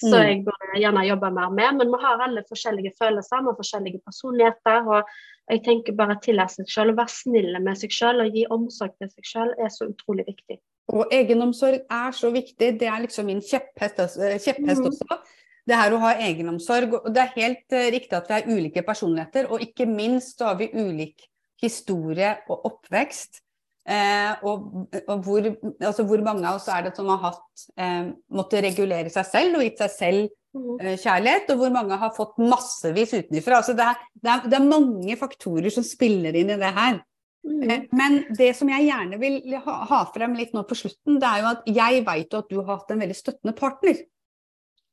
så 0.00 0.12
mm. 0.12 0.22
jeg 0.26 0.42
burde 0.46 0.80
gjerne 0.82 1.06
jobbe 1.06 1.30
mer 1.38 1.54
med. 1.54 1.80
Men 1.80 1.94
vi 1.94 2.02
har 2.02 2.22
alle 2.26 2.44
forskjellige 2.48 2.92
følelser, 2.98 3.42
vi 3.42 3.52
har 3.52 3.58
forskjellige 3.62 4.02
personligheter. 4.04 4.92
og 4.92 5.16
jeg 5.46 5.62
tenker 5.62 5.94
bare 5.94 6.16
tillate 6.22 6.58
seg 6.58 6.70
selv, 6.72 6.94
å 6.94 7.00
være 7.00 7.14
snill 7.14 7.52
med 7.62 7.78
seg 7.78 7.92
selv 7.94 8.24
og 8.24 8.34
gi 8.34 8.42
omsorg 8.50 8.96
til 8.98 9.10
seg 9.12 9.28
selv 9.30 9.62
er 9.62 9.70
så 9.70 9.86
utrolig 9.86 10.26
viktig. 10.26 10.58
Og 10.94 11.12
egenomsorg 11.14 11.86
er 11.90 12.14
så 12.14 12.30
viktig. 12.34 12.72
Det 12.80 12.88
er 12.90 13.02
liksom 13.04 13.28
min 13.30 13.42
kjepphest, 13.42 14.18
kjepphest 14.42 14.82
mm. 14.82 14.88
også. 14.90 15.18
Det 15.66 15.78
her 15.78 15.94
å 15.94 16.02
ha 16.02 16.12
egenomsorg. 16.28 16.98
Og 17.00 17.08
det 17.14 17.22
er 17.22 17.32
helt 17.38 17.74
uh, 17.74 17.86
riktig 17.94 18.18
at 18.18 18.28
vi 18.30 18.36
er 18.38 18.50
ulike 18.50 18.84
personligheter, 18.86 19.50
og 19.50 19.62
ikke 19.62 19.88
minst 19.90 20.38
så 20.38 20.52
har 20.52 20.60
vi 20.60 20.70
ulik 20.74 21.26
historie 21.62 22.36
og 22.50 22.66
oppvekst. 22.70 23.42
Eh, 23.86 24.32
og, 24.42 24.88
og 25.06 25.20
hvor, 25.22 25.44
altså 25.78 26.02
hvor, 26.08 26.22
mange 26.26 26.42
av 26.42 26.58
oss 26.58 26.66
er 26.74 26.88
det 26.88 26.96
som 26.96 27.06
har 27.12 27.20
hatt 27.28 27.66
eh, 27.78 28.08
måttet 28.34 28.64
regulere 28.66 29.12
seg 29.14 29.28
selv 29.28 29.60
og 29.60 29.66
gitt 29.66 29.84
seg 29.84 29.92
selv 29.94 30.34
Mm. 30.56 30.78
Eh, 30.80 30.96
kjærlighet, 30.96 31.50
og 31.52 31.60
hvor 31.60 31.72
mange 31.74 31.98
har 32.00 32.14
fått 32.16 32.38
massevis 32.40 33.12
utenfra. 33.12 33.60
Altså 33.60 33.74
det, 33.76 33.90
det, 34.14 34.38
det, 34.46 34.56
er, 34.56 34.70
mange 34.70 35.16
faktorer 35.20 35.72
som 35.72 35.84
spiller 35.84 36.36
inn 36.38 36.52
i 36.54 36.58
det 36.60 36.72
her. 36.78 37.00
Mm. 37.46 37.62
Eh, 37.70 37.82
men 37.96 38.18
det 38.38 38.52
som 38.58 38.70
jeg 38.72 38.88
gjerne 38.88 39.20
vil 39.20 39.38
ha, 39.66 39.76
ha, 39.90 40.00
frem 40.14 40.36
litt 40.38 40.56
nå 40.56 40.64
på 40.68 40.78
slutten, 40.78 41.20
det 41.22 41.28
er 41.28 41.42
jo 41.42 41.50
at 41.52 41.68
jeg 41.80 42.04
veit 42.08 42.38
at 42.38 42.48
du 42.48 42.60
har 42.62 42.70
hatt 42.72 42.94
en 42.94 43.04
veldig 43.04 43.18
støttende 43.18 43.56
partner. 43.58 44.00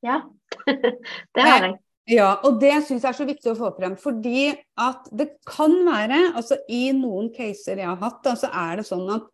Ja, 0.03 0.19
det 0.67 1.47
har 1.47 1.69
jeg. 1.69 1.77
Ja, 2.09 2.33
og 2.43 2.57
det 2.59 2.73
syns 2.83 3.05
jeg 3.05 3.13
er 3.13 3.15
så 3.15 3.27
viktig 3.27 3.51
å 3.53 3.57
få 3.57 3.69
frem. 3.77 3.95
Fordi 3.99 4.49
at 4.81 5.07
det 5.15 5.29
kan 5.47 5.75
være, 5.87 6.33
altså 6.35 6.59
i 6.67 6.89
noen 6.95 7.29
caser 7.35 7.79
jeg 7.79 7.87
har 7.87 8.01
hatt, 8.01 8.25
så 8.27 8.35
så 8.43 8.51
er 8.63 8.81
det 8.81 8.87
sånn 8.89 9.07
at 9.13 9.29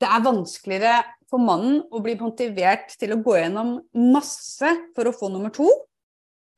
det 0.00 0.08
er 0.08 0.24
vanskeligere 0.24 0.94
for 1.30 1.42
mannen 1.44 1.82
å 1.92 2.00
bli 2.02 2.16
motivert 2.18 2.94
til 2.98 3.12
å 3.14 3.20
gå 3.22 3.36
gjennom 3.36 3.76
masse 4.14 4.70
for 4.96 5.10
å 5.10 5.14
få 5.14 5.28
nummer 5.32 5.52
to, 5.54 5.68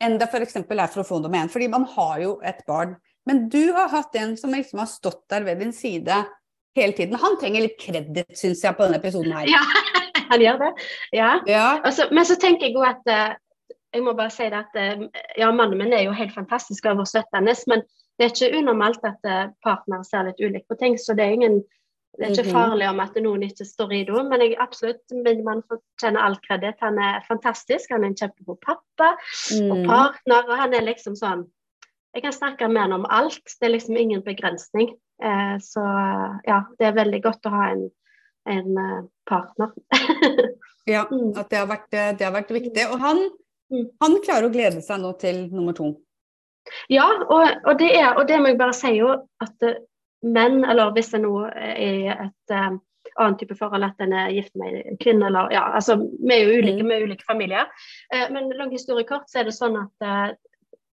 enn 0.03 0.15
det 0.19 0.31
f.eks. 0.31 0.61
er 0.63 0.93
for 0.93 1.03
å 1.03 1.09
få 1.09 1.19
nummer 1.23 1.43
én. 1.43 1.51
Fordi 1.51 1.69
man 1.73 1.89
har 1.97 2.23
jo 2.23 2.37
et 2.47 2.63
barn. 2.69 2.95
Men 3.27 3.49
du 3.51 3.75
har 3.75 3.91
hatt 3.91 4.15
en 4.19 4.37
som 4.39 4.55
liksom 4.55 4.83
har 4.83 4.91
stått 4.91 5.25
der 5.31 5.45
ved 5.47 5.61
din 5.63 5.75
side 5.75 6.23
hele 6.79 6.97
tiden. 6.97 7.19
Han 7.19 7.37
trenger 7.41 7.67
litt 7.67 7.79
kreditt, 7.83 8.33
syns 8.39 8.63
jeg, 8.65 8.75
på 8.79 8.87
denne 8.87 8.99
episoden 9.03 9.35
her. 9.37 9.51
Ja, 9.51 9.63
han 10.33 10.43
gjør 10.43 10.63
det. 10.63 10.73
Ja. 11.19 11.33
ja. 11.51 11.67
Altså, 11.83 12.09
men 12.15 12.27
så 12.27 12.39
tenker 12.41 12.71
jeg 12.71 12.79
jo 12.79 12.87
at 12.87 13.11
uh, 13.11 13.35
Jeg 13.93 14.05
må 14.07 14.15
bare 14.17 14.33
si 14.33 14.49
det 14.49 14.63
at 14.63 14.79
uh, 14.79 15.05
ja, 15.39 15.51
mannen 15.53 15.79
min 15.81 15.93
er 15.93 16.07
jo 16.07 16.17
helt 16.17 16.35
fantastisk 16.35 16.87
og 16.89 17.05
støttende, 17.09 17.55
men 17.69 17.85
det 18.19 18.27
er 18.27 18.33
ikke 18.33 18.59
unormalt 18.61 19.05
at 19.09 19.29
uh, 19.29 19.53
partnere 19.65 20.05
ser 20.09 20.29
litt 20.29 20.41
ulikt 20.41 20.69
på 20.71 20.79
ting. 20.81 20.99
Så 21.01 21.17
det 21.19 21.27
er 21.27 21.39
ingen 21.39 21.63
det 22.19 22.27
er 22.27 22.35
ikke 22.35 22.51
mhm. 22.51 22.53
farlig 22.53 22.89
om 22.91 22.99
at 23.01 23.15
noen 23.25 23.45
ikke 23.47 23.65
står 23.65 23.93
i 23.97 24.03
det, 24.05 24.23
men 24.29 24.43
jeg 24.45 24.57
absolutt 24.61 25.15
min 25.25 25.41
mann 25.47 25.63
fortjener 25.65 26.21
all 26.21 26.37
kreditt. 26.45 26.77
Han 26.85 26.99
er 27.01 27.23
fantastisk. 27.25 27.89
Han 27.95 28.05
er 28.05 28.11
en 28.11 28.19
kjempegod 28.21 28.59
pappa 28.61 29.15
mm. 29.57 29.71
og 29.73 29.87
partner. 29.89 30.45
Og 30.45 30.61
han 30.61 30.77
er 30.77 30.85
liksom 30.91 31.17
sånn 31.17 31.47
Jeg 32.13 32.27
kan 32.27 32.35
snakke 32.37 32.69
med 32.69 32.83
han 32.85 32.93
om 32.99 33.07
alt. 33.09 33.41
Det 33.49 33.65
er 33.65 33.73
liksom 33.73 33.97
ingen 33.97 34.21
begrensning. 34.21 34.91
Eh, 35.25 35.55
så 35.65 35.85
ja, 36.45 36.59
det 36.77 36.91
er 36.91 36.99
veldig 37.01 37.23
godt 37.25 37.49
å 37.49 37.55
ha 37.55 37.71
en, 37.73 37.87
en 38.45 39.09
partner. 39.25 39.73
ja, 40.95 41.07
mm. 41.09 41.33
at 41.41 41.49
det 41.49 41.63
har, 41.63 41.71
vært, 41.71 41.89
det 41.89 42.27
har 42.29 42.37
vært 42.37 42.53
viktig. 42.53 42.91
Og 42.93 43.01
han. 43.01 43.25
Han, 43.73 44.19
klarer 44.25 44.49
å 44.49 44.53
glede 44.53 44.83
seg 44.85 45.03
nå 45.03 45.13
til 45.21 45.47
nummer 45.53 45.77
to. 45.77 45.93
Ja, 46.93 47.09
og, 47.27 47.43
og, 47.67 47.75
det, 47.81 47.91
er, 47.99 48.13
og 48.15 48.29
det 48.29 48.39
må 48.41 48.53
jeg 48.53 48.61
bare 48.61 48.77
si 48.77 48.95
jo, 48.99 49.15
at 49.43 49.69
menn, 50.23 50.63
eller 50.65 50.93
hvis 50.95 51.11
det 51.15 51.23
nå 51.25 51.35
er 51.51 52.29
et 52.29 52.55
um, 52.55 52.79
annen 53.19 53.39
type 53.41 53.57
forhold, 53.59 53.85
at 53.85 54.05
en 54.05 54.15
er 54.15 54.31
gift 54.37 54.55
med 54.59 54.79
en 54.85 55.01
kvinne, 55.03 55.27
eller 55.29 55.51
ja, 55.55 55.67
altså 55.75 55.99
vi 55.99 56.37
er 56.37 56.47
jo 56.47 56.63
ulike 56.63 56.85
mm. 56.85 56.89
med 56.89 57.09
ulike 57.09 57.27
familier. 57.27 57.69
Uh, 58.15 58.29
men 58.35 58.53
lang 58.59 58.73
historie 58.75 59.09
kort, 59.09 59.29
så 59.31 59.43
er 59.43 59.51
det 59.51 59.57
sånn 59.59 59.79
at 59.81 60.07
uh, 60.07 60.33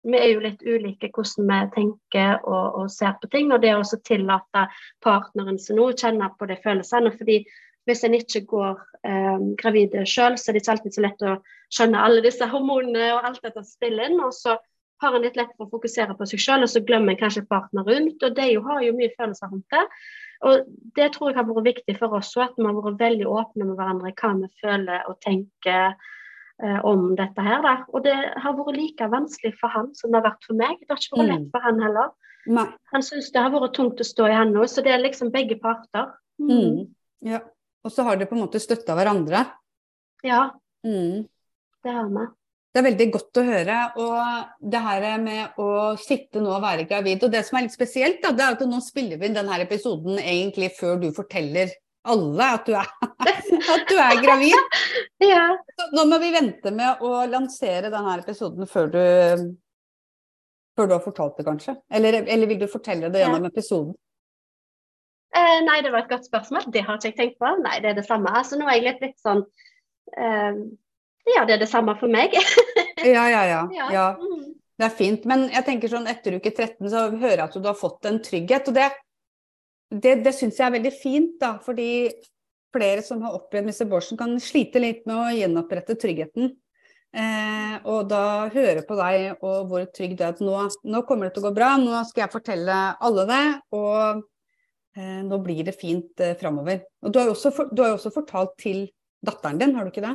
vi 0.04 0.20
er 0.20 0.34
jo 0.34 0.42
litt 0.44 0.62
ulike 0.62 1.08
hvordan 1.14 1.48
vi 1.48 1.60
tenker 1.78 2.42
og, 2.44 2.80
og 2.82 2.90
ser 2.92 3.14
på 3.20 3.30
ting. 3.32 3.52
Og 3.52 3.62
det 3.62 3.72
også 3.74 4.02
tillate 4.04 4.66
partneren 5.04 5.58
sin 5.60 5.80
å 5.80 5.90
kjenne 5.96 6.28
på 6.38 6.48
de 6.50 6.58
følelsene. 6.64 7.14
fordi 7.16 7.40
hvis 7.88 8.05
en 8.07 8.14
ikke 8.16 8.44
går 8.49 8.79
um, 9.05 9.51
gravid 9.61 9.97
sjøl, 10.09 10.38
så 10.40 10.51
er 10.51 10.57
det 10.57 10.62
ikke 10.62 10.77
alltid 10.77 10.97
så 10.97 11.05
lett 11.05 11.25
å 11.25 11.35
skjønne 11.75 12.05
alle 12.07 12.23
disse 12.25 12.47
hormonene 12.49 13.11
og 13.16 13.29
alt 13.29 13.42
dette 13.44 13.64
spiller 13.68 14.09
inn. 14.09 14.20
Og 14.25 14.33
så 14.37 14.57
har 15.03 15.16
en 15.16 15.25
litt 15.27 15.37
lett 15.37 15.53
for 15.57 15.66
å 15.66 15.73
fokusere 15.75 16.16
på 16.16 16.27
seg 16.31 16.40
selv, 16.40 16.66
og 16.66 16.73
så 16.73 16.83
glemmer 16.87 17.12
en 17.14 17.20
kanskje 17.20 17.44
partner 17.51 17.85
rundt. 17.88 18.23
Og 18.23 18.37
de 18.37 18.49
har 18.66 18.83
jo 18.87 18.97
mye 18.97 19.12
følelser 19.18 19.53
rundt 19.53 19.75
det. 19.75 19.85
Og 20.44 20.66
det 20.97 21.12
tror 21.14 21.31
jeg 21.31 21.38
har 21.38 21.47
vært 21.49 21.68
viktig 21.70 21.97
for 22.01 22.16
oss 22.18 22.35
òg, 22.37 22.51
at 22.51 22.59
vi 22.59 22.66
har 22.66 22.77
vært 22.77 23.01
veldig 23.01 23.29
åpne 23.31 23.68
med 23.68 23.79
hverandre 23.79 24.12
hva 24.12 24.33
vi 24.40 24.51
føler 24.61 25.07
og 25.09 25.16
tenker 25.25 25.94
eh, 25.94 26.81
om 26.85 27.14
dette 27.18 27.44
her. 27.47 27.62
Da. 27.64 27.77
Og 27.92 28.05
det 28.05 28.16
har 28.44 28.57
vært 28.59 28.77
like 28.77 29.09
vanskelig 29.12 29.55
for 29.61 29.73
han 29.73 29.92
som 29.97 30.12
det 30.12 30.20
har 30.20 30.29
vært 30.31 30.49
for 30.49 30.61
meg. 30.61 30.77
Det 30.83 30.92
har 30.92 31.01
ikke 31.01 31.20
vært 31.20 31.33
lett 31.33 31.47
Mm. 31.47 31.51
for 31.55 31.68
han 31.68 31.81
heller. 31.85 32.12
Nei. 32.47 32.66
Han 32.92 33.03
syns 33.03 33.31
det 33.33 33.40
har 33.40 33.53
vært 33.55 33.75
tungt 33.77 34.01
å 34.01 34.05
stå 34.05 34.29
i 34.29 34.37
han 34.37 34.53
òg, 34.57 34.68
så 34.68 34.85
det 34.85 34.92
er 34.92 35.01
liksom 35.01 35.33
begge 35.33 35.57
parter. 35.62 36.12
Mm. 36.40 36.51
Mm. 36.51 36.94
Ja. 37.25 37.40
Og 37.85 37.92
så 37.92 38.05
har 38.07 38.16
dere 38.16 38.31
på 38.31 38.37
en 38.38 38.44
måte 38.47 38.62
støtta 38.62 38.97
hverandre. 38.97 39.44
Ja, 40.25 40.51
Mm. 40.85 41.25
det 41.85 41.92
har 41.92 42.09
vi. 42.09 42.27
Det 42.75 42.81
er 42.81 42.85
veldig 42.90 43.07
godt 43.14 43.38
å 43.38 43.44
høre. 43.47 43.77
Og 44.03 44.70
det 44.70 44.81
her 44.83 45.18
med 45.23 45.59
å 45.62 45.68
sitte 46.01 46.42
nå 46.42 46.51
og 46.57 46.62
være 46.64 46.88
gravid 46.90 47.23
Og 47.25 47.31
det 47.31 47.44
som 47.47 47.57
er 47.57 47.62
litt 47.62 47.73
spesielt, 47.77 48.20
da, 48.20 48.33
det 48.33 48.42
er 48.44 48.57
at 48.57 48.64
nå 48.66 48.81
spiller 48.83 49.16
vi 49.20 49.27
inn 49.31 49.37
denne 49.38 49.61
episoden 49.62 50.18
egentlig 50.18 50.73
før 50.77 50.99
du 51.01 51.12
forteller 51.14 51.70
alle 52.05 52.49
at 52.59 52.66
du 52.66 52.75
er, 52.77 52.90
at 53.75 53.88
du 53.88 53.94
er 53.97 54.23
gravid. 54.23 54.59
Ja. 55.25 55.57
Så 55.79 55.87
nå 55.97 56.05
må 56.11 56.18
vi 56.20 56.33
vente 56.35 56.73
med 56.75 57.01
å 57.01 57.23
lansere 57.31 57.88
denne 57.88 58.18
episoden 58.20 58.66
før 58.68 58.90
du 58.92 58.99
før 60.77 60.88
du 60.90 60.92
har 60.97 61.05
fortalt 61.05 61.38
det, 61.38 61.47
kanskje? 61.47 61.77
Eller, 61.88 62.25
eller 62.27 62.51
vil 62.51 62.59
du 62.61 62.66
fortelle 62.68 63.09
det 63.14 63.23
gjennom 63.23 63.47
episoden? 63.47 63.94
Eh, 65.35 65.61
nei, 65.66 65.81
det 65.83 65.90
var 65.90 66.05
et 66.05 66.12
godt 66.12 66.29
spørsmål. 66.29 66.68
Det 66.73 66.85
har 66.87 66.99
ikke 66.99 67.11
jeg 67.11 67.18
tenkt 67.18 67.38
på. 67.42 67.51
Nei, 67.62 67.79
det 67.83 67.90
er 67.90 67.99
det 67.99 68.07
samme. 68.07 68.31
Altså, 68.31 68.59
nå 68.59 68.68
er 68.68 68.79
jeg 68.79 68.87
litt, 68.87 69.01
litt 69.03 69.23
sånn 69.23 69.42
eh, 70.14 70.61
Ja, 71.35 71.47
det 71.49 71.57
er 71.57 71.64
det 71.64 71.70
samme 71.73 71.97
for 72.01 72.12
meg. 72.12 72.37
Ja, 73.05 73.27
ja, 73.29 73.40
ja. 73.44 73.62
ja. 73.75 73.87
ja. 73.92 74.05
Mm. 74.16 74.55
Det 74.81 74.87
er 74.87 74.92
fint. 74.97 75.27
Men 75.29 75.49
jeg 75.53 75.66
tenker 75.66 75.90
sånn 75.92 76.07
etter 76.09 76.38
uke 76.38 76.55
13 76.55 76.87
så 76.88 77.03
hører 77.11 77.42
jeg 77.42 77.49
at 77.51 77.59
du 77.59 77.66
har 77.68 77.77
fått 77.77 78.07
en 78.09 78.20
trygghet. 78.25 78.70
Og 78.70 78.79
det, 78.79 78.87
det, 79.92 80.14
det 80.25 80.33
syns 80.33 80.57
jeg 80.57 80.66
er 80.70 80.77
veldig 80.79 80.92
fint, 80.97 81.35
da. 81.42 81.57
Fordi 81.62 81.88
flere 82.75 83.05
som 83.05 83.23
har 83.27 83.37
opplevd 83.37 83.68
Mr. 83.68 83.88
Borsen, 83.90 84.18
kan 84.18 84.38
slite 84.42 84.83
litt 84.83 85.05
med 85.11 85.18
å 85.18 85.35
gjenopprette 85.37 85.99
tryggheten. 86.01 86.55
Eh, 87.14 87.75
og 87.87 88.09
da 88.11 88.49
høre 88.51 88.83
på 88.87 88.97
deg 88.99 89.44
og 89.44 89.68
hvor 89.70 89.85
trygg 89.94 90.16
du 90.18 90.25
er 90.25 90.33
at 90.33 90.40
nå, 90.42 90.57
nå 90.83 91.03
kommer 91.07 91.29
det 91.29 91.37
til 91.37 91.44
å 91.44 91.51
gå 91.51 91.53
bra, 91.55 91.75
nå 91.79 92.01
skal 92.09 92.25
jeg 92.25 92.33
fortelle 92.33 92.79
alle 93.07 93.27
det, 93.29 93.44
og 93.77 94.25
nå 94.96 95.38
blir 95.42 95.64
det 95.66 95.74
fint 95.80 96.20
eh, 96.22 96.37
framover. 96.38 96.85
Og 97.02 97.12
du 97.12 97.18
har 97.18 97.26
jo 97.26 97.35
også, 97.35 97.50
for, 97.54 97.70
du 97.74 97.83
har 97.83 97.96
også 97.96 98.12
fortalt 98.14 98.54
til 98.62 98.85
datteren 99.24 99.59
din, 99.59 99.74
har 99.74 99.85
du 99.85 99.90
ikke 99.90 100.04
det? 100.07 100.14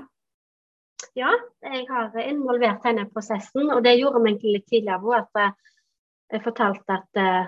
Ja, 1.16 1.32
jeg 1.64 1.86
har 1.90 2.16
involvert 2.22 2.84
henne 2.86 3.06
i 3.08 3.12
prosessen, 3.12 3.70
og 3.72 3.84
det 3.84 3.98
gjorde 4.00 4.20
vi 4.24 4.30
egentlig 4.34 4.54
litt 4.58 4.68
tidligere. 4.72 5.24
At 5.24 5.40
eh, 5.42 5.56
jeg 6.36 6.44
fortalte 6.46 6.94
at 7.00 7.20
eh, 7.24 7.48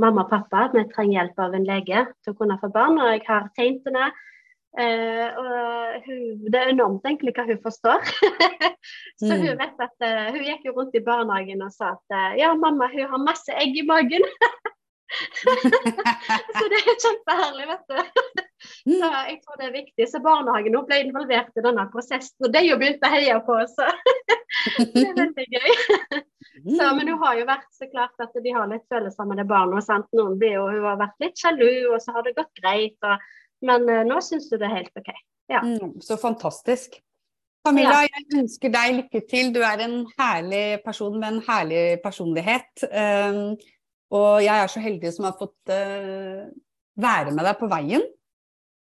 mamma 0.00 0.24
og 0.24 0.30
pappa 0.32 0.64
at 0.66 0.74
vi 0.74 0.82
trenger 0.90 1.20
hjelp 1.20 1.38
av 1.44 1.54
en 1.54 1.68
lege 1.68 2.06
til 2.24 2.32
å 2.34 2.38
kunne 2.40 2.58
få 2.60 2.72
barn. 2.74 2.98
Og 2.98 3.12
jeg 3.14 3.22
har 3.28 3.48
tegnet 3.56 3.86
henne. 3.88 4.08
eh, 4.78 5.28
og 5.38 6.04
hun, 6.06 6.24
det 6.50 6.58
er 6.60 6.72
enormt 6.72 7.06
egentlig 7.06 7.32
hva 7.36 7.46
hun 7.48 7.62
forstår. 7.64 8.04
Så 9.20 9.34
Mm. 9.36 9.42
hun 9.42 9.58
vet 9.60 9.80
at 9.84 10.04
uh, 10.06 10.30
hun 10.32 10.44
gikk 10.46 10.62
jo 10.64 10.72
rundt 10.72 10.94
i 10.96 11.02
barnehagen 11.04 11.60
og 11.62 11.72
sa 11.74 11.90
at 11.92 12.14
eh, 12.16 12.38
ja, 12.40 12.54
mamma 12.56 12.86
hun 12.88 13.10
har 13.10 13.20
masse 13.20 13.52
egg 13.52 13.76
i 13.76 13.84
magen. 13.86 14.24
Så 16.56 16.68
det 16.70 16.78
er 16.78 16.98
kjempeherlig, 17.02 17.66
vet 17.70 17.84
du. 17.90 18.42
Så 18.84 19.08
jeg 19.10 19.36
tror 19.42 19.58
det 19.58 19.66
er 19.66 19.74
viktig. 19.74 20.06
Så 20.10 20.20
barnehagen 20.24 20.74
nå 20.74 20.82
ble 20.88 21.00
involvert 21.04 21.56
i 21.56 21.64
denne 21.64 21.86
prosessen, 21.92 22.36
og 22.46 22.54
de 22.54 22.62
jo 22.66 22.78
begynt 22.80 23.04
å 23.06 23.12
heie 23.12 23.38
på 23.46 23.56
oss. 23.58 23.74
Så 23.76 24.86
det 24.94 25.04
er 25.08 25.18
veldig 25.18 25.46
gøy. 25.56 25.70
Så, 26.76 26.86
men 26.96 27.08
hun 27.08 27.20
har 27.24 27.38
jo 27.40 27.48
vært 27.48 27.68
så 27.76 27.88
klart 27.90 28.22
at 28.22 28.34
de 28.44 28.54
har 28.54 28.70
litt 28.70 28.86
følelser 28.92 29.28
med 29.28 29.40
det 29.40 29.48
barnet. 29.50 29.86
Sant? 29.86 30.08
Noen 30.16 30.38
blir 30.40 30.58
jo, 30.58 30.68
hun 30.70 30.88
har 30.88 31.00
vært 31.00 31.26
litt 31.26 31.38
sjalu, 31.40 31.70
og 31.92 31.98
så 32.04 32.16
har 32.16 32.26
det 32.26 32.36
gått 32.38 32.52
greit. 32.62 32.98
Og, 33.06 33.28
men 33.66 33.86
eh, 33.90 34.06
nå 34.08 34.20
syns 34.24 34.50
du 34.50 34.58
det 34.58 34.68
er 34.68 34.78
helt 34.80 35.00
OK. 35.00 35.12
Ja. 35.50 35.64
Mm, 35.66 35.98
så 36.04 36.18
fantastisk. 36.20 37.00
Camilla, 37.66 38.04
jeg 38.06 38.24
ønsker 38.40 38.72
deg 38.72 38.94
lykke 39.02 39.20
til. 39.28 39.50
Du 39.52 39.60
er 39.66 39.82
en 39.84 39.98
herlig 40.16 40.80
person 40.84 41.18
med 41.18 41.34
en 41.34 41.42
herlig 41.44 41.84
personlighet. 42.04 42.86
Og 44.10 44.42
jeg 44.42 44.56
er 44.56 44.70
så 44.70 44.82
heldig 44.82 45.12
som 45.14 45.28
har 45.28 45.38
fått 45.38 45.72
uh, 45.72 46.50
være 47.00 47.34
med 47.34 47.46
deg 47.46 47.58
på 47.60 47.68
veien. 47.70 48.04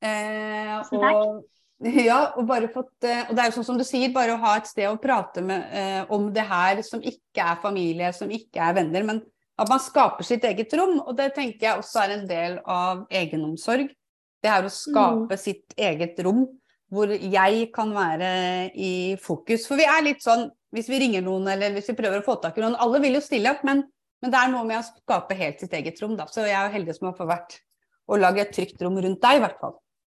Uh, 0.05 0.83
og, 0.95 1.39
ja, 2.09 2.19
og 2.37 2.45
bare 2.47 2.69
fått 2.69 3.07
uh, 3.09 3.31
Og 3.31 3.33
det 3.33 3.43
er 3.43 3.49
jo 3.49 3.55
sånn 3.57 3.69
som 3.71 3.81
du 3.81 3.85
sier, 3.87 4.13
bare 4.15 4.37
å 4.37 4.43
ha 4.43 4.57
et 4.61 4.69
sted 4.71 4.87
å 4.91 5.01
prate 5.03 5.43
med 5.45 6.13
om 6.15 6.29
det 6.35 6.45
her 6.47 6.83
som 6.87 7.03
ikke 7.03 7.43
er 7.43 7.63
familie, 7.63 8.13
som 8.15 8.31
ikke 8.31 8.63
er 8.63 8.77
venner, 8.77 9.09
men 9.09 9.25
at 9.57 9.71
man 9.73 9.81
skaper 9.81 10.27
sitt 10.27 10.45
eget 10.45 10.75
rom. 10.77 11.01
Og 11.03 11.17
det 11.19 11.33
tenker 11.37 11.71
jeg 11.71 11.81
også 11.81 12.05
er 12.05 12.15
en 12.19 12.29
del 12.29 12.59
av 12.63 13.07
egenomsorg. 13.11 13.91
Det 14.45 14.53
er 14.53 14.67
å 14.67 14.73
skape 14.73 15.39
sitt 15.41 15.75
eget 15.81 16.21
rom 16.25 16.45
hvor 16.93 17.11
jeg 17.11 17.71
kan 17.75 17.91
være 17.95 18.31
i 18.79 19.17
fokus. 19.23 19.67
For 19.67 19.81
vi 19.81 19.89
er 19.91 20.05
litt 20.07 20.23
sånn, 20.23 20.47
hvis 20.75 20.91
vi 20.91 21.01
ringer 21.03 21.25
noen 21.25 21.49
eller 21.51 21.75
hvis 21.75 21.91
vi 21.91 21.97
prøver 21.99 22.21
å 22.21 22.27
få 22.27 22.37
tak 22.43 22.59
i 22.59 22.63
noen, 22.63 22.77
alle 22.79 23.01
vil 23.03 23.19
jo 23.19 23.25
stille 23.25 23.51
opp, 23.51 23.65
men, 23.67 23.83
men 24.23 24.33
det 24.33 24.41
er 24.41 24.53
noe 24.53 24.65
med 24.69 24.81
å 24.81 24.87
skape 24.87 25.37
helt 25.39 25.63
sitt 25.63 25.75
eget 25.77 26.01
rom, 26.03 26.17
da. 26.19 26.29
Så 26.31 26.47
jeg 26.47 26.57
er 26.57 26.73
heldig 26.73 26.97
som 26.97 27.11
har 27.11 27.17
fått 27.19 27.31
vært 27.31 27.59
å 28.07 28.19
lage 28.21 28.45
et 28.45 28.55
trygt 28.55 28.83
rom 28.83 28.97
rundt 29.03 29.23
deg, 29.23 29.39
i 29.39 29.43
hvert 29.45 29.61
fall. 29.61 29.77